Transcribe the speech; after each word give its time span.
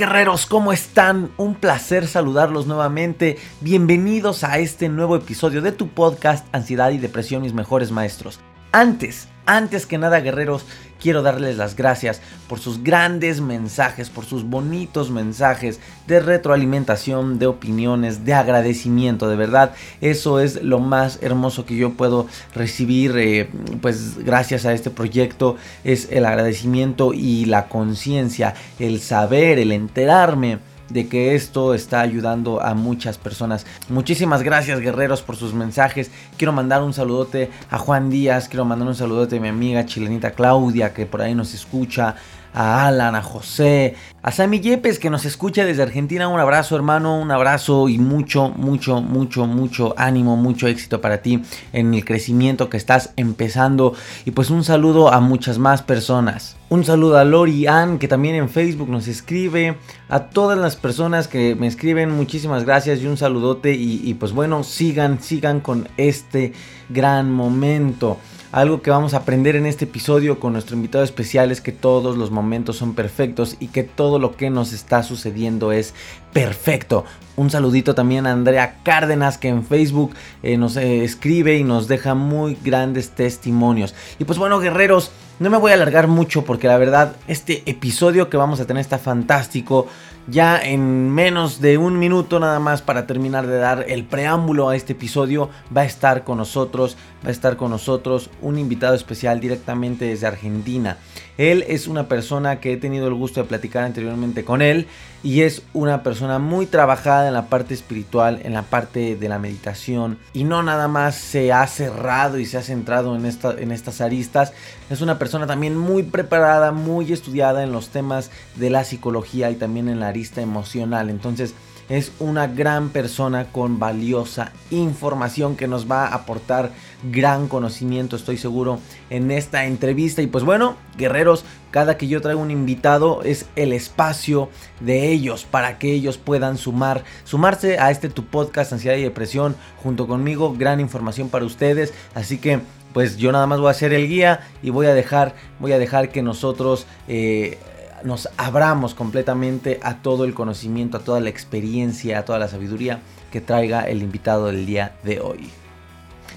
Guerreros, 0.00 0.46
¿cómo 0.46 0.72
están? 0.72 1.30
Un 1.36 1.54
placer 1.54 2.06
saludarlos 2.06 2.66
nuevamente. 2.66 3.36
Bienvenidos 3.60 4.44
a 4.44 4.58
este 4.58 4.88
nuevo 4.88 5.14
episodio 5.14 5.60
de 5.60 5.72
tu 5.72 5.88
podcast 5.88 6.46
Ansiedad 6.54 6.90
y 6.92 6.96
Depresión, 6.96 7.42
mis 7.42 7.52
mejores 7.52 7.90
maestros. 7.90 8.40
Antes, 8.72 9.28
antes 9.46 9.86
que 9.86 9.98
nada, 9.98 10.20
guerreros, 10.20 10.64
quiero 11.00 11.22
darles 11.22 11.56
las 11.56 11.74
gracias 11.74 12.20
por 12.48 12.60
sus 12.60 12.82
grandes 12.82 13.40
mensajes, 13.40 14.10
por 14.10 14.24
sus 14.24 14.44
bonitos 14.44 15.10
mensajes 15.10 15.80
de 16.06 16.20
retroalimentación, 16.20 17.38
de 17.38 17.46
opiniones, 17.46 18.24
de 18.24 18.34
agradecimiento. 18.34 19.28
De 19.28 19.36
verdad, 19.36 19.74
eso 20.00 20.40
es 20.40 20.62
lo 20.62 20.78
más 20.78 21.18
hermoso 21.22 21.64
que 21.64 21.76
yo 21.76 21.94
puedo 21.94 22.26
recibir, 22.54 23.16
eh, 23.16 23.48
pues 23.80 24.24
gracias 24.24 24.66
a 24.66 24.72
este 24.72 24.90
proyecto, 24.90 25.56
es 25.84 26.08
el 26.10 26.26
agradecimiento 26.26 27.12
y 27.14 27.46
la 27.46 27.68
conciencia, 27.68 28.54
el 28.78 29.00
saber, 29.00 29.58
el 29.58 29.72
enterarme 29.72 30.58
de 30.90 31.08
que 31.08 31.34
esto 31.34 31.74
está 31.74 32.00
ayudando 32.00 32.60
a 32.60 32.74
muchas 32.74 33.16
personas. 33.16 33.66
Muchísimas 33.88 34.42
gracias 34.42 34.80
guerreros 34.80 35.22
por 35.22 35.36
sus 35.36 35.54
mensajes. 35.54 36.10
Quiero 36.36 36.52
mandar 36.52 36.82
un 36.82 36.92
saludote 36.92 37.50
a 37.70 37.78
Juan 37.78 38.10
Díaz, 38.10 38.48
quiero 38.48 38.64
mandar 38.64 38.88
un 38.88 38.94
saludote 38.94 39.38
a 39.38 39.40
mi 39.40 39.48
amiga 39.48 39.86
chilenita 39.86 40.32
Claudia 40.32 40.92
que 40.92 41.06
por 41.06 41.22
ahí 41.22 41.34
nos 41.34 41.54
escucha, 41.54 42.16
a 42.52 42.86
Alan, 42.86 43.14
a 43.14 43.22
José, 43.22 43.94
a 44.22 44.32
Sammy 44.32 44.60
Yepes 44.60 44.98
que 44.98 45.10
nos 45.10 45.24
escucha 45.24 45.64
desde 45.64 45.82
Argentina. 45.82 46.28
Un 46.28 46.40
abrazo 46.40 46.76
hermano, 46.76 47.18
un 47.18 47.30
abrazo 47.30 47.88
y 47.88 47.98
mucho, 47.98 48.50
mucho, 48.50 49.00
mucho, 49.00 49.46
mucho 49.46 49.94
ánimo, 49.96 50.36
mucho 50.36 50.66
éxito 50.66 51.00
para 51.00 51.22
ti 51.22 51.42
en 51.72 51.94
el 51.94 52.04
crecimiento 52.04 52.68
que 52.68 52.76
estás 52.76 53.12
empezando. 53.16 53.94
Y 54.24 54.32
pues 54.32 54.50
un 54.50 54.64
saludo 54.64 55.12
a 55.12 55.20
muchas 55.20 55.58
más 55.58 55.82
personas. 55.82 56.56
Un 56.68 56.84
saludo 56.84 57.18
a 57.18 57.24
Lori 57.24 57.66
Ann 57.66 57.98
que 57.98 58.08
también 58.08 58.34
en 58.34 58.48
Facebook 58.48 58.88
nos 58.88 59.08
escribe. 59.08 59.76
A 60.08 60.24
todas 60.26 60.58
las 60.58 60.76
personas 60.76 61.28
que 61.28 61.54
me 61.54 61.66
escriben, 61.66 62.10
muchísimas 62.10 62.64
gracias 62.64 63.00
y 63.00 63.06
un 63.06 63.16
saludote. 63.16 63.74
Y, 63.74 64.02
y 64.04 64.14
pues 64.14 64.32
bueno, 64.32 64.62
sigan, 64.64 65.20
sigan 65.22 65.60
con 65.60 65.88
este 65.96 66.52
gran 66.88 67.32
momento. 67.32 68.18
Algo 68.52 68.82
que 68.82 68.90
vamos 68.90 69.14
a 69.14 69.18
aprender 69.18 69.54
en 69.54 69.64
este 69.64 69.84
episodio 69.84 70.40
con 70.40 70.54
nuestro 70.54 70.74
invitado 70.74 71.04
especial 71.04 71.52
es 71.52 71.60
que 71.60 71.70
todos 71.70 72.18
los 72.18 72.32
momentos 72.32 72.76
son 72.76 72.94
perfectos 72.94 73.56
y 73.60 73.68
que 73.68 73.84
todo 73.84 74.18
lo 74.18 74.34
que 74.34 74.50
nos 74.50 74.72
está 74.72 75.04
sucediendo 75.04 75.70
es 75.70 75.94
perfecto. 76.32 77.04
Un 77.36 77.50
saludito 77.50 77.94
también 77.94 78.26
a 78.26 78.32
Andrea 78.32 78.78
Cárdenas 78.82 79.38
que 79.38 79.46
en 79.46 79.64
Facebook 79.64 80.16
eh, 80.42 80.56
nos 80.56 80.76
eh, 80.76 81.04
escribe 81.04 81.58
y 81.58 81.62
nos 81.62 81.86
deja 81.86 82.16
muy 82.16 82.58
grandes 82.60 83.10
testimonios. 83.10 83.94
Y 84.18 84.24
pues 84.24 84.36
bueno, 84.36 84.58
guerreros, 84.58 85.12
no 85.38 85.48
me 85.48 85.56
voy 85.56 85.70
a 85.70 85.74
alargar 85.74 86.08
mucho 86.08 86.44
porque 86.44 86.66
la 86.66 86.76
verdad 86.76 87.14
este 87.28 87.62
episodio 87.66 88.30
que 88.30 88.36
vamos 88.36 88.58
a 88.58 88.66
tener 88.66 88.80
está 88.80 88.98
fantástico 88.98 89.86
ya 90.26 90.60
en 90.60 91.10
menos 91.10 91.60
de 91.60 91.78
un 91.78 91.98
minuto 91.98 92.38
nada 92.40 92.60
más 92.60 92.82
para 92.82 93.06
terminar 93.06 93.46
de 93.46 93.58
dar 93.58 93.84
el 93.88 94.04
preámbulo 94.04 94.68
a 94.68 94.76
este 94.76 94.92
episodio 94.92 95.50
va 95.74 95.82
a 95.82 95.86
estar 95.86 96.24
con 96.24 96.38
nosotros, 96.38 96.96
va 97.24 97.28
a 97.28 97.32
estar 97.32 97.56
con 97.56 97.70
nosotros 97.70 98.30
un 98.40 98.58
invitado 98.58 98.94
especial 98.94 99.40
directamente 99.40 100.04
desde 100.04 100.26
Argentina. 100.26 100.98
Él 101.38 101.64
es 101.68 101.86
una 101.86 102.06
persona 102.06 102.60
que 102.60 102.72
he 102.72 102.76
tenido 102.76 103.08
el 103.08 103.14
gusto 103.14 103.40
de 103.40 103.48
platicar 103.48 103.84
anteriormente 103.84 104.44
con 104.44 104.62
él 104.62 104.86
y 105.22 105.42
es 105.42 105.62
una 105.74 106.02
persona 106.02 106.38
muy 106.38 106.66
trabajada 106.66 107.28
en 107.28 107.34
la 107.34 107.46
parte 107.46 107.74
espiritual, 107.74 108.40
en 108.42 108.54
la 108.54 108.62
parte 108.62 109.16
de 109.16 109.28
la 109.28 109.38
meditación 109.38 110.18
y 110.32 110.44
no 110.44 110.62
nada 110.62 110.88
más 110.88 111.14
se 111.16 111.52
ha 111.52 111.66
cerrado 111.66 112.38
y 112.38 112.46
se 112.46 112.56
ha 112.58 112.62
centrado 112.62 113.14
en, 113.16 113.26
esta, 113.26 113.52
en 113.52 113.72
estas 113.72 114.00
aristas. 114.00 114.52
Es 114.88 115.00
una 115.00 115.18
persona 115.18 115.46
también 115.46 115.76
muy 115.76 116.02
preparada, 116.02 116.72
muy 116.72 117.12
estudiada 117.12 117.62
en 117.62 117.72
los 117.72 117.88
temas 117.88 118.30
de 118.56 118.70
la 118.70 118.84
psicología 118.84 119.50
y 119.50 119.56
también 119.56 119.88
en 119.88 120.00
la 120.00 120.08
arista 120.08 120.40
emocional. 120.40 121.10
Entonces, 121.10 121.54
es 121.90 122.12
una 122.20 122.46
gran 122.46 122.90
persona 122.90 123.46
con 123.50 123.80
valiosa 123.80 124.52
información 124.70 125.56
que 125.56 125.66
nos 125.66 125.90
va 125.90 126.06
a 126.06 126.14
aportar 126.14 126.70
gran 127.10 127.48
conocimiento, 127.48 128.14
estoy 128.14 128.36
seguro, 128.36 128.78
en 129.10 129.32
esta 129.32 129.64
entrevista. 129.64 130.22
Y 130.22 130.28
pues 130.28 130.44
bueno, 130.44 130.76
guerreros, 130.96 131.44
cada 131.70 131.96
que 131.96 132.08
yo 132.08 132.20
traigo 132.20 132.40
un 132.40 132.50
invitado 132.50 133.22
es 133.22 133.46
el 133.56 133.72
espacio 133.72 134.48
de 134.80 135.08
ellos 135.10 135.44
para 135.44 135.78
que 135.78 135.92
ellos 135.92 136.18
puedan 136.18 136.58
sumar, 136.58 137.04
sumarse 137.24 137.78
a 137.78 137.90
este 137.90 138.08
tu 138.08 138.26
podcast 138.26 138.72
Ansiedad 138.72 138.96
y 138.96 139.02
Depresión 139.02 139.56
junto 139.82 140.06
conmigo, 140.06 140.54
gran 140.56 140.80
información 140.80 141.28
para 141.28 141.44
ustedes. 141.44 141.92
Así 142.14 142.38
que 142.38 142.60
pues 142.92 143.16
yo 143.16 143.30
nada 143.32 143.46
más 143.46 143.60
voy 143.60 143.70
a 143.70 143.74
ser 143.74 143.92
el 143.92 144.08
guía 144.08 144.40
y 144.62 144.70
voy 144.70 144.86
a 144.86 144.94
dejar, 144.94 145.34
voy 145.58 145.72
a 145.72 145.78
dejar 145.78 146.10
que 146.10 146.22
nosotros 146.22 146.86
eh, 147.08 147.58
nos 148.02 148.28
abramos 148.36 148.94
completamente 148.94 149.78
a 149.82 150.02
todo 150.02 150.24
el 150.24 150.34
conocimiento, 150.34 150.96
a 150.96 151.00
toda 151.00 151.20
la 151.20 151.30
experiencia, 151.30 152.18
a 152.18 152.24
toda 152.24 152.38
la 152.38 152.48
sabiduría 152.48 153.00
que 153.30 153.40
traiga 153.40 153.82
el 153.82 154.02
invitado 154.02 154.46
del 154.46 154.66
día 154.66 154.96
de 155.04 155.20
hoy. 155.20 155.59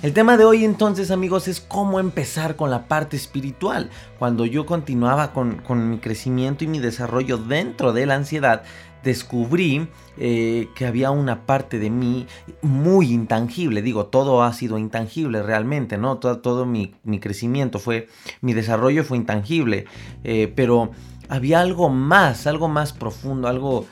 El 0.04 0.12
tema 0.12 0.36
de 0.36 0.44
hoy 0.44 0.66
entonces 0.66 1.12
amigos 1.12 1.48
es 1.48 1.62
cómo 1.62 1.98
empezar 1.98 2.58
con 2.58 2.70
la 2.70 2.90
parte 2.90 3.16
espiritual. 3.16 3.90
Cuando 4.20 4.46
yo 4.46 4.66
continuaba 4.66 5.32
con, 5.32 5.62
mi 5.90 5.98
crecimiento 6.00 6.66
y 6.66 6.68
mi 6.68 6.80
desarrollo 6.80 7.38
dentro 7.38 7.94
de 7.94 8.06
la 8.06 8.16
ansiedad, 8.16 8.64
descubrí 9.02 9.88
eh, 10.18 10.68
que 10.76 10.86
había 10.86 11.12
una 11.12 11.46
parte 11.46 11.80
de 11.80 11.90
mí 11.90 12.28
muy 12.62 13.14
intangible. 13.14 13.82
Digo, 13.82 14.08
todo 14.08 14.44
ha 14.44 14.52
sido 14.52 14.78
intangible 14.78 15.42
realmente, 15.42 15.98
¿no? 15.98 16.18
Todo, 16.18 16.42
todo 16.42 16.66
mi, 16.66 16.92
crecimiento 17.22 17.80
fue, 17.80 18.10
mi 18.42 18.52
desarrollo 18.52 19.06
fue 19.06 19.16
intangible. 19.16 19.86
Eh, 20.26 20.52
pero 20.54 20.92
había 21.30 21.62
algo 21.62 21.88
más, 21.88 22.46
algo 22.46 22.68
más 22.68 22.92
profundo, 22.92 23.48
algo, 23.48 23.86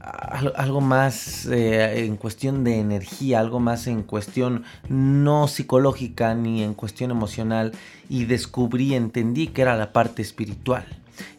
algo 0.00 0.80
más 0.80 1.46
eh, 1.46 2.04
en 2.04 2.16
cuestión 2.16 2.64
de 2.64 2.78
energía, 2.78 3.40
algo 3.40 3.60
más 3.60 3.86
en 3.86 4.02
cuestión 4.02 4.64
no 4.88 5.48
psicológica 5.48 6.34
ni 6.34 6.62
en 6.62 6.74
cuestión 6.74 7.10
emocional 7.10 7.72
y 8.08 8.24
descubrí, 8.24 8.94
entendí 8.94 9.48
que 9.48 9.62
era 9.62 9.76
la 9.76 9.92
parte 9.92 10.22
espiritual. 10.22 10.84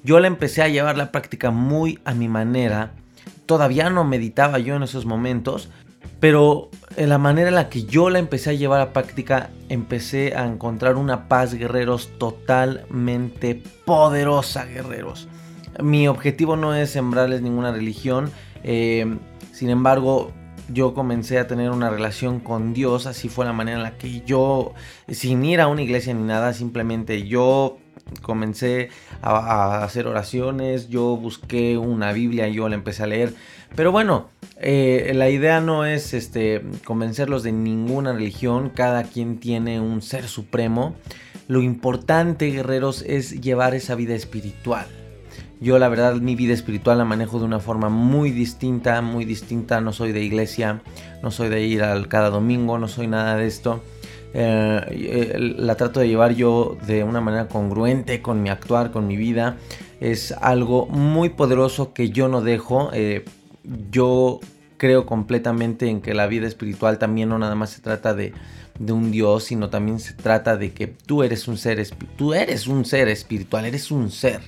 Yo 0.04 0.20
la 0.20 0.28
empecé 0.28 0.62
a 0.62 0.68
llevar 0.68 0.98
la 0.98 1.12
práctica 1.12 1.52
muy 1.52 2.00
a 2.06 2.14
mi 2.14 2.28
manera. 2.28 2.92
Todavía 3.46 3.90
no 3.90 4.04
meditaba 4.04 4.60
yo 4.60 4.76
en 4.76 4.84
esos 4.84 5.06
momentos, 5.06 5.70
pero 6.20 6.70
en 6.98 7.10
la 7.10 7.18
manera 7.18 7.50
en 7.50 7.56
la 7.56 7.70
que 7.70 7.84
yo 7.84 8.10
la 8.10 8.20
empecé 8.20 8.52
a 8.52 8.54
llevar 8.54 8.82
a 8.82 8.94
práctica, 8.94 9.50
empecé 9.70 10.36
a 10.36 10.46
encontrar 10.46 10.98
una 10.98 11.28
paz, 11.28 11.54
guerreros, 11.54 12.10
totalmente 12.18 13.62
poderosa, 13.86 14.66
guerreros. 14.66 15.28
Mi 15.82 16.10
objetivo 16.10 16.58
no 16.58 16.76
es 16.76 16.90
sembrarles 16.90 17.42
ninguna 17.42 17.72
religión, 17.72 18.32
eh, 18.64 19.18
sin 19.52 19.70
embargo, 19.70 20.32
yo 20.72 20.94
comencé 20.94 21.40
a 21.40 21.48
tener 21.48 21.72
una 21.72 21.90
relación 21.90 22.40
con 22.40 22.74
Dios, 22.74 23.06
así 23.06 23.30
fue 23.30 23.46
la 23.46 23.54
manera 23.54 23.78
en 23.78 23.84
la 23.84 23.98
que 23.98 24.22
yo, 24.26 24.74
sin 25.08 25.44
ir 25.44 25.62
a 25.62 25.68
una 25.68 25.82
iglesia 25.82 26.14
ni 26.14 26.24
nada, 26.24 26.54
simplemente 26.54 27.28
yo 27.28 27.78
comencé 28.22 28.90
a, 29.22 29.84
hacer 29.84 30.08
oraciones, 30.08 30.90
yo 30.90 31.18
busqué 31.18 31.78
una 31.78 32.12
Biblia, 32.12 32.48
yo 32.48 32.70
la 32.70 32.76
empecé 32.76 33.04
a 33.04 33.08
leer, 33.08 33.34
pero 33.76 33.92
bueno, 33.92 34.30
eh, 34.58 35.12
la 35.16 35.30
idea 35.30 35.62
no 35.62 35.86
es 35.86 36.14
este, 36.14 36.62
convencerlos 36.86 37.44
de 37.44 37.52
ninguna 37.52 38.14
religión, 38.14 38.72
cada 38.74 39.04
quien 39.04 39.40
tiene 39.40 39.80
un 39.80 40.02
ser 40.02 40.28
supremo, 40.28 40.96
lo 41.48 41.62
importante, 41.62 42.52
guerreros, 42.52 43.04
es 43.08 43.42
llevar 43.42 43.74
esa 43.74 43.96
vida 43.96 44.14
espiritual. 44.14 44.88
Yo 45.62 45.78
la 45.78 45.90
verdad 45.90 46.16
mi 46.16 46.36
vida 46.36 46.54
espiritual 46.54 46.98
la 46.98 47.06
manejo 47.06 47.40
de 47.40 47.46
una 47.46 47.60
forma 47.60 47.90
muy 47.90 48.32
distinta, 48.32 49.02
muy 49.02 49.26
distinta. 49.26 49.82
No 49.82 49.92
soy 49.92 50.14
de 50.14 50.24
iglesia, 50.24 50.82
no 51.22 51.32
soy 51.32 51.50
de 51.50 51.62
ir 51.66 51.84
al 51.84 52.08
cada 52.08 52.30
domingo, 52.30 52.78
no 52.80 52.88
soy 52.88 53.08
nada 53.08 53.36
de 53.36 53.48
esto. 53.48 53.82
Eh, 54.34 55.56
la 55.58 55.76
trato 55.76 56.00
de 56.00 56.08
llevar 56.08 56.36
yo 56.36 56.78
de 56.86 57.04
una 57.04 57.20
manera 57.20 57.48
congruente 57.48 58.22
con 58.22 58.42
mi 58.42 58.50
actuar, 58.50 58.92
con 58.92 59.08
mi 59.08 59.18
vida. 59.18 59.58
es 60.00 60.32
algo 60.32 60.86
muy 60.86 61.30
poderoso 61.30 61.94
que 61.94 62.10
yo 62.10 62.30
no 62.30 62.42
dejo. 62.42 62.90
Eh, 62.94 63.26
yo 63.92 64.40
creo 64.78 65.06
completamente 65.06 65.90
en 65.90 66.02
que 66.02 66.14
la 66.14 66.28
vida 66.28 66.48
espiritual 66.48 67.00
también 67.00 67.28
no 67.28 67.38
nada 67.38 67.56
más 67.56 67.72
se 67.72 67.82
trata 67.82 68.14
de, 68.14 68.34
de 68.80 68.94
un 68.94 69.12
Dios, 69.12 69.44
sino 69.44 69.70
también 69.70 70.00
se 70.00 70.14
trata 70.14 70.56
de 70.56 70.72
que 70.72 70.88
tú 70.88 71.22
eres 71.22 71.50
un 71.50 71.58
ser, 71.58 71.86
tú 72.16 72.34
eres 72.34 72.66
un 72.66 72.86
ser 72.86 73.10
espiritual, 73.10 73.66
eres 73.66 73.92
un 73.92 74.10
ser. 74.10 74.40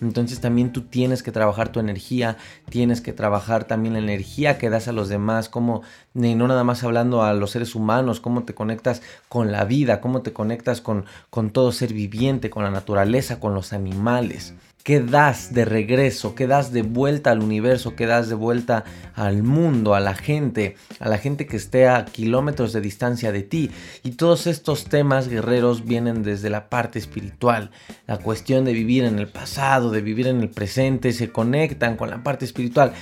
Entonces 0.00 0.40
también 0.40 0.72
tú 0.72 0.82
tienes 0.82 1.22
que 1.22 1.32
trabajar 1.32 1.70
tu 1.70 1.80
energía, 1.80 2.36
tienes 2.68 3.00
que 3.00 3.12
trabajar 3.12 3.64
también 3.64 3.94
la 3.94 4.00
energía 4.00 4.58
que 4.58 4.70
das 4.70 4.88
a 4.88 4.92
los 4.92 5.08
demás, 5.08 5.48
como 5.48 5.82
no 6.14 6.46
nada 6.46 6.64
más 6.64 6.84
hablando 6.84 7.22
a 7.22 7.34
los 7.34 7.50
seres 7.50 7.74
humanos, 7.74 8.20
cómo 8.20 8.44
te 8.44 8.54
conectas 8.54 9.02
con 9.28 9.52
la 9.52 9.64
vida, 9.64 10.00
cómo 10.00 10.22
te 10.22 10.32
conectas 10.32 10.80
con, 10.80 11.04
con 11.30 11.50
todo 11.50 11.72
ser 11.72 11.92
viviente, 11.92 12.50
con 12.50 12.62
la 12.62 12.70
naturaleza, 12.70 13.40
con 13.40 13.54
los 13.54 13.72
animales. 13.72 14.54
¿Qué 14.88 15.00
das 15.00 15.52
de 15.52 15.66
regreso? 15.66 16.34
¿Qué 16.34 16.46
das 16.46 16.72
de 16.72 16.80
vuelta 16.80 17.30
al 17.30 17.42
universo? 17.42 17.94
¿Qué 17.94 18.06
das 18.06 18.30
de 18.30 18.34
vuelta 18.34 18.84
al 19.14 19.42
mundo, 19.42 19.94
a 19.94 20.00
la 20.00 20.14
gente, 20.14 20.76
a 20.98 21.10
la 21.10 21.18
gente 21.18 21.46
que 21.46 21.58
esté 21.58 21.86
a 21.86 22.06
kilómetros 22.06 22.72
de 22.72 22.80
distancia 22.80 23.30
de 23.30 23.42
ti? 23.42 23.70
Y 24.02 24.12
todos 24.12 24.46
estos 24.46 24.86
temas 24.86 25.28
guerreros 25.28 25.84
vienen 25.84 26.22
desde 26.22 26.48
la 26.48 26.70
parte 26.70 26.98
espiritual. 26.98 27.70
La 28.06 28.16
cuestión 28.16 28.64
de 28.64 28.72
vivir 28.72 29.04
en 29.04 29.18
el 29.18 29.28
pasado, 29.28 29.90
de 29.90 30.00
vivir 30.00 30.26
en 30.26 30.40
el 30.40 30.48
presente, 30.48 31.12
se 31.12 31.28
conectan 31.28 31.98
con 31.98 32.08
la 32.08 32.22
parte 32.22 32.46
espiritual. 32.46 32.94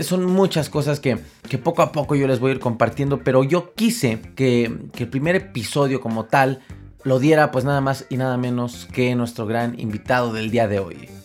Son 0.00 0.24
muchas 0.24 0.70
cosas 0.70 0.98
que, 0.98 1.18
que 1.46 1.58
poco 1.58 1.82
a 1.82 1.92
poco 1.92 2.14
yo 2.14 2.26
les 2.26 2.40
voy 2.40 2.52
a 2.52 2.54
ir 2.54 2.60
compartiendo, 2.60 3.22
pero 3.22 3.44
yo 3.44 3.74
quise 3.74 4.18
que, 4.34 4.74
que 4.94 5.02
el 5.02 5.10
primer 5.10 5.36
episodio 5.36 6.00
como 6.00 6.24
tal 6.24 6.62
lo 7.02 7.18
diera 7.18 7.50
pues 7.50 7.66
nada 7.66 7.82
más 7.82 8.06
y 8.08 8.16
nada 8.16 8.38
menos 8.38 8.88
que 8.94 9.14
nuestro 9.14 9.44
gran 9.44 9.78
invitado 9.78 10.32
del 10.32 10.50
día 10.50 10.68
de 10.68 10.78
hoy. 10.78 11.23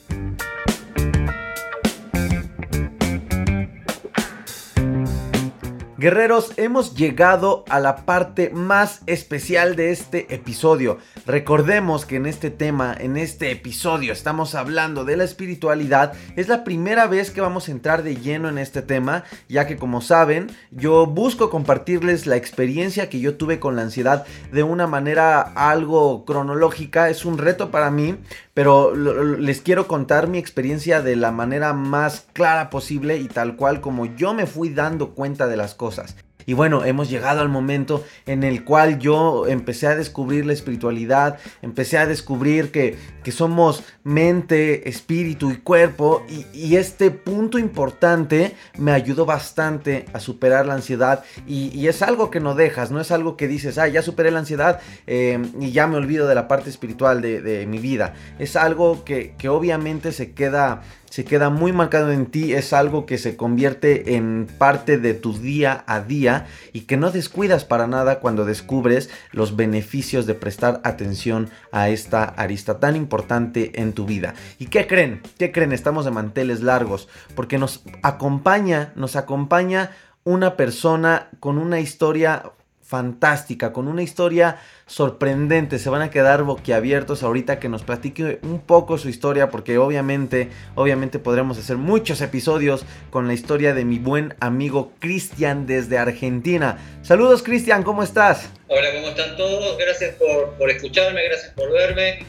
Guerreros, 6.00 6.54
hemos 6.56 6.96
llegado 6.96 7.66
a 7.68 7.82
la 7.82 8.06
parte 8.06 8.52
más 8.52 9.02
especial 9.06 9.76
de 9.76 9.92
este 9.92 10.34
episodio. 10.34 10.98
Recordemos 11.26 12.06
que 12.06 12.16
en 12.16 12.26
este 12.26 12.52
tema, 12.52 12.96
en 12.98 13.18
este 13.18 13.52
episodio, 13.52 14.14
estamos 14.14 14.56
hablando 14.56 15.04
de 15.04 15.18
la 15.18 15.26
espiritualidad. 15.26 16.14
Es 16.38 16.48
la 16.48 16.64
primera 16.64 17.08
vez 17.08 17.32
que 17.32 17.42
vamos 17.42 17.68
a 17.68 17.72
entrar 17.72 18.02
de 18.04 18.16
lleno 18.16 18.48
en 18.48 18.60
este 18.60 18.82
tema, 18.82 19.26
ya 19.50 19.68
que 19.68 19.76
como 19.76 20.00
saben, 20.00 20.48
yo 20.72 21.06
busco 21.06 21.50
compartirles 21.50 22.28
la 22.28 22.38
experiencia 22.38 23.10
que 23.10 23.20
yo 23.20 23.36
tuve 23.36 23.60
con 23.60 23.76
la 23.76 23.82
ansiedad 23.82 24.26
de 24.54 24.64
una 24.64 24.88
manera 24.88 25.42
algo 25.42 26.24
cronológica. 26.24 27.10
Es 27.10 27.26
un 27.26 27.38
reto 27.38 27.72
para 27.72 27.92
mí, 27.92 28.16
pero 28.60 28.94
les 28.94 29.62
quiero 29.62 29.88
contar 29.88 30.28
mi 30.28 30.38
experiencia 30.38 31.02
de 31.02 31.16
la 31.16 31.32
manera 31.32 31.72
más 31.72 32.26
clara 32.34 32.70
posible 32.70 33.16
y 33.16 33.30
tal 33.30 33.56
cual 33.56 33.80
como 33.80 34.06
yo 34.18 34.34
me 34.34 34.48
fui 34.48 34.68
dando 34.68 35.12
cuenta 35.12 35.48
de 35.48 35.56
las 35.56 35.76
cosas. 35.76 36.18
Y 36.50 36.54
bueno, 36.54 36.84
hemos 36.84 37.12
llegado 37.12 37.42
al 37.42 37.50
momento 37.50 38.04
en 38.26 38.44
el 38.44 38.64
cual 38.64 38.98
yo 38.98 39.46
empecé 39.46 39.86
a 39.86 39.96
descubrir 39.96 40.48
la 40.48 40.54
espiritualidad, 40.54 41.38
empecé 41.62 42.00
a 42.00 42.08
descubrir 42.08 42.72
que, 42.72 42.98
que 43.24 43.32
somos 43.32 43.84
mente, 44.04 44.90
espíritu 44.90 45.52
y 45.52 45.58
cuerpo. 45.58 46.26
Y, 46.52 46.76
este 46.76 47.12
punto 47.12 47.60
importante 47.60 48.56
me 48.80 48.94
ayudó 48.94 49.28
bastante 49.28 50.06
a 50.12 50.20
superar 50.20 50.66
la 50.66 50.74
ansiedad. 50.74 51.24
Y, 51.46 51.86
es 51.86 52.02
algo 52.02 52.32
que 52.32 52.40
no 52.40 52.56
dejas, 52.56 52.90
no 52.90 53.00
es 53.00 53.12
algo 53.12 53.38
que 53.38 53.48
dices, 53.48 53.78
ah, 53.78 53.88
ya 53.88 54.02
superé 54.02 54.32
la 54.32 54.40
ansiedad 54.40 54.80
eh, 55.06 55.40
y 55.60 55.72
ya 55.72 55.86
me 55.86 55.98
olvido 55.98 56.28
de 56.28 56.34
la 56.34 56.48
parte 56.48 56.72
espiritual 56.72 57.22
de, 57.22 57.44
de 57.44 57.68
mi 57.68 57.78
vida. 57.78 58.16
Es 58.40 58.56
algo 58.56 59.06
que, 59.06 59.36
que 59.38 59.50
obviamente 59.50 60.12
se 60.12 60.32
queda 60.32 60.82
se 61.10 61.26
queda 61.26 61.50
muy 61.50 61.72
marcado 61.72 62.12
en 62.12 62.28
ti, 62.28 62.54
es 62.54 62.74
algo 62.74 63.06
que 63.06 63.18
se 63.18 63.36
convierte 63.36 64.16
en 64.16 64.48
parte 64.58 64.98
de 64.98 65.14
tu 65.14 65.34
día 65.34 65.84
a 65.88 66.02
día 66.02 66.48
y 66.74 66.82
que 66.82 66.98
no 66.98 67.12
descuidas 67.12 67.66
para 67.66 67.88
nada 67.88 68.20
cuando 68.20 68.46
descubres 68.46 69.10
los 69.32 69.56
beneficios 69.56 70.26
de 70.26 70.36
prestar 70.36 70.82
atención 70.84 71.50
a 71.72 71.90
esta 71.90 72.24
arista 72.24 72.80
tan 72.80 72.96
importante 72.96 73.82
en 73.82 73.94
tu 73.94 74.06
vida. 74.06 74.34
¿Y 74.60 74.68
qué 74.68 74.88
creen? 74.88 75.22
¿Qué 75.38 75.52
creen? 75.52 75.72
Estamos 75.72 76.06
de 76.06 76.12
manteles 76.12 76.62
largos 76.62 77.08
porque 77.36 77.58
nos 77.58 77.84
acompaña, 78.04 78.94
nos 78.96 79.16
acompaña 79.16 79.92
una 80.24 80.58
persona 80.58 81.30
con 81.40 81.58
una 81.58 81.80
historia 81.80 82.52
fantástica, 82.90 83.72
con 83.72 83.88
una 83.88 84.02
historia 84.02 84.58
sorprendente. 84.88 85.78
Se 85.78 85.92
van 85.92 86.02
a 86.02 86.10
quedar 86.10 86.42
boquiabiertos 86.42 87.22
ahorita 87.22 87.60
que 87.60 87.70
nos 87.70 87.84
platique 87.84 88.40
un 88.42 88.60
poco 88.60 88.98
su 88.98 89.10
historia, 89.10 89.52
porque 89.52 89.78
obviamente, 89.78 90.50
obviamente 90.74 91.20
podremos 91.20 91.60
hacer 91.60 91.78
muchos 91.78 92.20
episodios 92.22 92.86
con 93.12 93.28
la 93.28 93.34
historia 93.34 93.76
de 93.76 93.86
mi 93.86 94.00
buen 94.00 94.34
amigo 94.40 94.92
Cristian 94.98 95.68
desde 95.68 96.00
Argentina. 96.00 96.80
Saludos 97.04 97.44
Cristian, 97.44 97.84
¿cómo 97.84 98.02
estás? 98.02 98.50
Hola, 98.68 98.88
¿cómo 98.96 99.10
están 99.10 99.38
todos? 99.38 99.78
Gracias 99.78 100.16
por, 100.16 100.58
por 100.58 100.72
escucharme, 100.72 101.24
gracias 101.26 101.54
por 101.54 101.72
verme. 101.72 102.26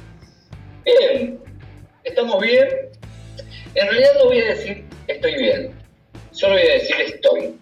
Bien, 0.85 1.39
estamos 2.05 2.39
bien. 2.43 2.69
En 3.75 3.87
realidad 3.89 4.11
no 4.19 4.27
voy 4.27 4.41
a 4.41 4.45
decir 4.45 4.85
estoy 5.07 5.37
bien, 5.37 5.73
solo 6.33 6.53
voy 6.53 6.69
a 6.69 6.73
decir 6.75 6.97
estoy. 7.01 7.55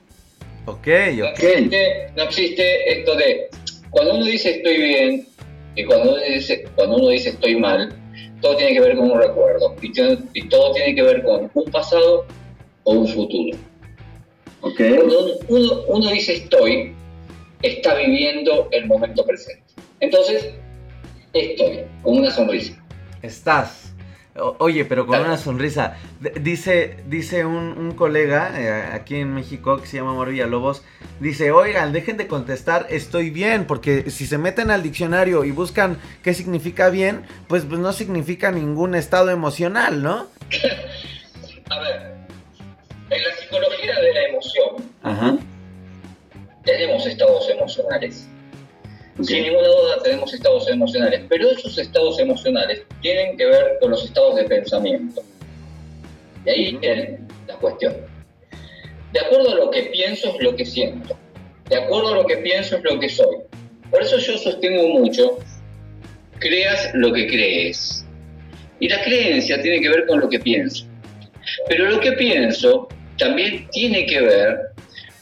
Ok, 0.68 0.86
ok. 0.86 1.42
No 2.14 2.22
existe, 2.24 2.98
esto 2.98 3.16
de 3.16 3.48
cuando 3.88 4.16
uno 4.16 4.26
dice 4.26 4.50
estoy 4.50 4.76
bien 4.76 5.26
y 5.74 5.84
cuando 5.84 6.12
uno 6.12 6.20
dice, 6.20 6.64
cuando 6.74 6.96
uno 6.96 7.08
dice 7.08 7.30
estoy 7.30 7.56
mal, 7.56 7.90
todo 8.42 8.54
tiene 8.56 8.74
que 8.74 8.80
ver 8.80 8.96
con 8.96 9.10
un 9.10 9.18
recuerdo 9.18 9.74
y, 9.80 9.90
todo 10.48 10.72
tiene 10.74 10.94
que 10.94 11.02
ver 11.02 11.22
con 11.22 11.50
un 11.54 11.64
pasado 11.70 12.26
o 12.84 12.92
un 12.92 13.08
futuro. 13.08 13.56
Okay. 14.60 14.94
Cuando 14.94 15.38
uno, 15.48 15.84
uno 15.88 16.10
dice 16.10 16.34
estoy, 16.34 16.92
está 17.62 17.94
viviendo 17.94 18.68
el 18.70 18.86
momento 18.86 19.24
presente. 19.24 19.64
Entonces, 20.00 20.52
estoy, 21.32 21.80
con 22.02 22.18
una 22.18 22.30
sonrisa. 22.30 22.74
Estás. 23.22 23.87
Oye, 24.58 24.84
pero 24.84 25.06
con 25.06 25.20
una 25.20 25.36
sonrisa. 25.36 25.96
Dice, 26.40 26.98
dice 27.06 27.44
un, 27.44 27.92
colega 27.96 28.52
eh, 28.56 28.90
aquí 28.92 29.16
en 29.16 29.34
México 29.34 29.80
que 29.80 29.86
se 29.86 29.96
llama 29.96 30.14
Mario 30.14 30.46
Lobos. 30.46 30.82
Dice, 31.20 31.50
oigan, 31.50 31.92
dejen 31.92 32.16
de 32.16 32.26
contestar, 32.26 32.86
estoy 32.90 33.30
bien, 33.30 33.66
porque 33.66 34.10
si 34.10 34.26
se 34.26 34.38
meten 34.38 34.70
al 34.70 34.82
diccionario 34.82 35.44
y 35.44 35.50
buscan 35.50 35.98
qué 36.22 36.34
significa 36.34 36.90
bien, 36.90 37.24
pues, 37.48 37.64
pues 37.64 37.80
no 37.80 37.92
significa 37.92 38.50
ningún 38.50 38.94
estado 38.94 39.30
emocional, 39.30 40.02
¿no? 40.02 40.28
A 41.70 41.80
ver, 41.80 42.14
en 43.10 43.24
la 43.24 43.34
psicología 43.34 44.00
de 44.00 44.14
la 44.14 44.22
emoción, 44.28 45.40
tenemos 46.64 47.06
estados 47.06 47.50
emocionales. 47.50 48.28
Sin 49.22 49.42
ninguna 49.42 49.66
duda 49.66 50.02
tenemos 50.04 50.32
estados 50.32 50.68
emocionales, 50.68 51.22
pero 51.28 51.50
esos 51.50 51.76
estados 51.76 52.20
emocionales 52.20 52.82
tienen 53.02 53.36
que 53.36 53.46
ver 53.46 53.78
con 53.80 53.90
los 53.90 54.04
estados 54.04 54.36
de 54.36 54.44
pensamiento. 54.44 55.22
De 56.44 56.52
ahí 56.52 56.76
viene 56.76 57.18
la 57.48 57.56
cuestión. 57.56 57.96
De 59.12 59.20
acuerdo 59.20 59.50
a 59.50 59.54
lo 59.56 59.70
que 59.70 59.84
pienso 59.84 60.28
es 60.28 60.42
lo 60.42 60.54
que 60.54 60.64
siento. 60.64 61.16
De 61.68 61.76
acuerdo 61.76 62.08
a 62.08 62.14
lo 62.14 62.26
que 62.26 62.36
pienso 62.38 62.76
es 62.76 62.84
lo 62.84 63.00
que 63.00 63.08
soy. 63.08 63.38
Por 63.90 64.02
eso 64.02 64.18
yo 64.18 64.38
sostengo 64.38 64.86
mucho, 64.88 65.38
creas 66.38 66.90
lo 66.94 67.12
que 67.12 67.26
crees. 67.26 68.06
Y 68.78 68.88
la 68.88 69.02
creencia 69.02 69.60
tiene 69.60 69.80
que 69.80 69.88
ver 69.88 70.06
con 70.06 70.20
lo 70.20 70.28
que 70.28 70.38
pienso. 70.38 70.86
Pero 71.68 71.86
lo 71.86 71.98
que 71.98 72.12
pienso 72.12 72.88
también 73.18 73.68
tiene 73.72 74.06
que 74.06 74.20
ver 74.20 74.58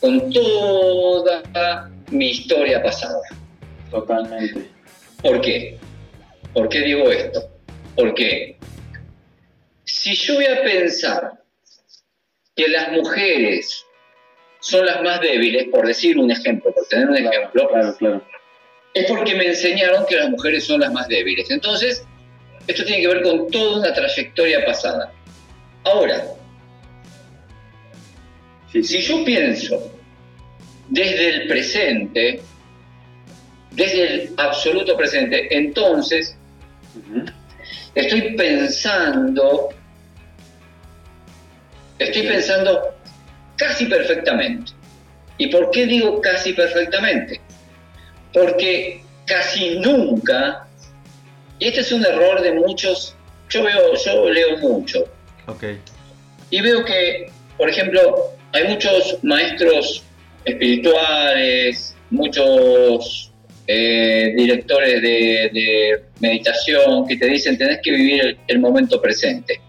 con 0.00 0.30
toda 0.30 1.90
mi 2.10 2.30
historia 2.30 2.82
pasada. 2.82 3.20
Totalmente. 3.90 4.68
¿Por 5.22 5.40
qué? 5.40 5.78
¿Por 6.52 6.68
qué 6.68 6.80
digo 6.80 7.10
esto? 7.10 7.48
Porque 7.94 8.56
si 9.84 10.14
yo 10.14 10.34
voy 10.34 10.46
a 10.46 10.62
pensar 10.62 11.32
que 12.54 12.68
las 12.68 12.92
mujeres 12.92 13.84
son 14.60 14.86
las 14.86 15.02
más 15.02 15.20
débiles, 15.20 15.68
por 15.68 15.86
decir 15.86 16.18
un 16.18 16.30
ejemplo, 16.30 16.72
por 16.72 16.86
tener 16.86 17.08
un 17.08 17.16
ejemplo, 17.16 18.22
es 18.94 19.06
porque 19.06 19.34
me 19.34 19.46
enseñaron 19.46 20.06
que 20.06 20.16
las 20.16 20.30
mujeres 20.30 20.64
son 20.64 20.80
las 20.80 20.92
más 20.92 21.06
débiles. 21.08 21.50
Entonces, 21.50 22.04
esto 22.66 22.84
tiene 22.84 23.02
que 23.02 23.08
ver 23.08 23.22
con 23.22 23.50
toda 23.50 23.80
una 23.80 23.92
trayectoria 23.92 24.64
pasada. 24.64 25.12
Ahora, 25.84 26.24
si 28.72 29.00
yo 29.02 29.24
pienso 29.24 29.92
desde 30.88 31.28
el 31.28 31.48
presente, 31.48 32.40
desde 33.76 34.14
el 34.14 34.34
absoluto 34.36 34.96
presente. 34.96 35.54
Entonces, 35.56 36.36
estoy 37.94 38.34
pensando, 38.34 39.68
estoy 41.98 42.22
pensando 42.22 42.94
casi 43.56 43.86
perfectamente. 43.86 44.72
¿Y 45.38 45.48
por 45.48 45.70
qué 45.70 45.86
digo 45.86 46.20
casi 46.20 46.54
perfectamente? 46.54 47.40
Porque 48.32 49.02
casi 49.26 49.78
nunca, 49.78 50.66
y 51.58 51.68
este 51.68 51.82
es 51.82 51.92
un 51.92 52.04
error 52.04 52.40
de 52.40 52.52
muchos, 52.52 53.14
yo 53.50 53.62
veo, 53.62 53.94
yo 53.94 54.30
leo 54.30 54.58
mucho, 54.58 55.06
Okay. 55.46 55.78
Y 56.50 56.60
veo 56.60 56.84
que, 56.84 57.30
por 57.56 57.70
ejemplo, 57.70 58.32
hay 58.52 58.64
muchos 58.64 59.18
maestros 59.22 60.02
espirituales, 60.44 61.94
muchos 62.10 63.32
eh, 63.68 64.32
directores 64.36 65.02
de, 65.02 66.02
meditación 66.20 67.06
que 67.06 67.16
te 67.16 67.26
dicen 67.26 67.58
tenés 67.58 67.80
que 67.82 67.90
vivir 67.90 68.38
el, 68.46 68.58
momento 68.60 69.00
presente. 69.02 69.60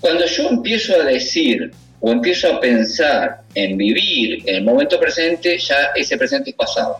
Cuando 0.00 0.26
yo 0.26 0.48
empiezo 0.48 1.00
a 1.00 1.04
decir 1.04 1.70
o 2.00 2.12
empiezo 2.12 2.54
a 2.54 2.60
pensar 2.60 3.40
en 3.54 3.76
vivir 3.76 4.42
el 4.46 4.64
momento 4.64 5.00
presente, 5.00 5.58
ya 5.58 5.92
ese 5.94 6.16
presente 6.16 6.50
es 6.50 6.56
pasado. 6.56 6.98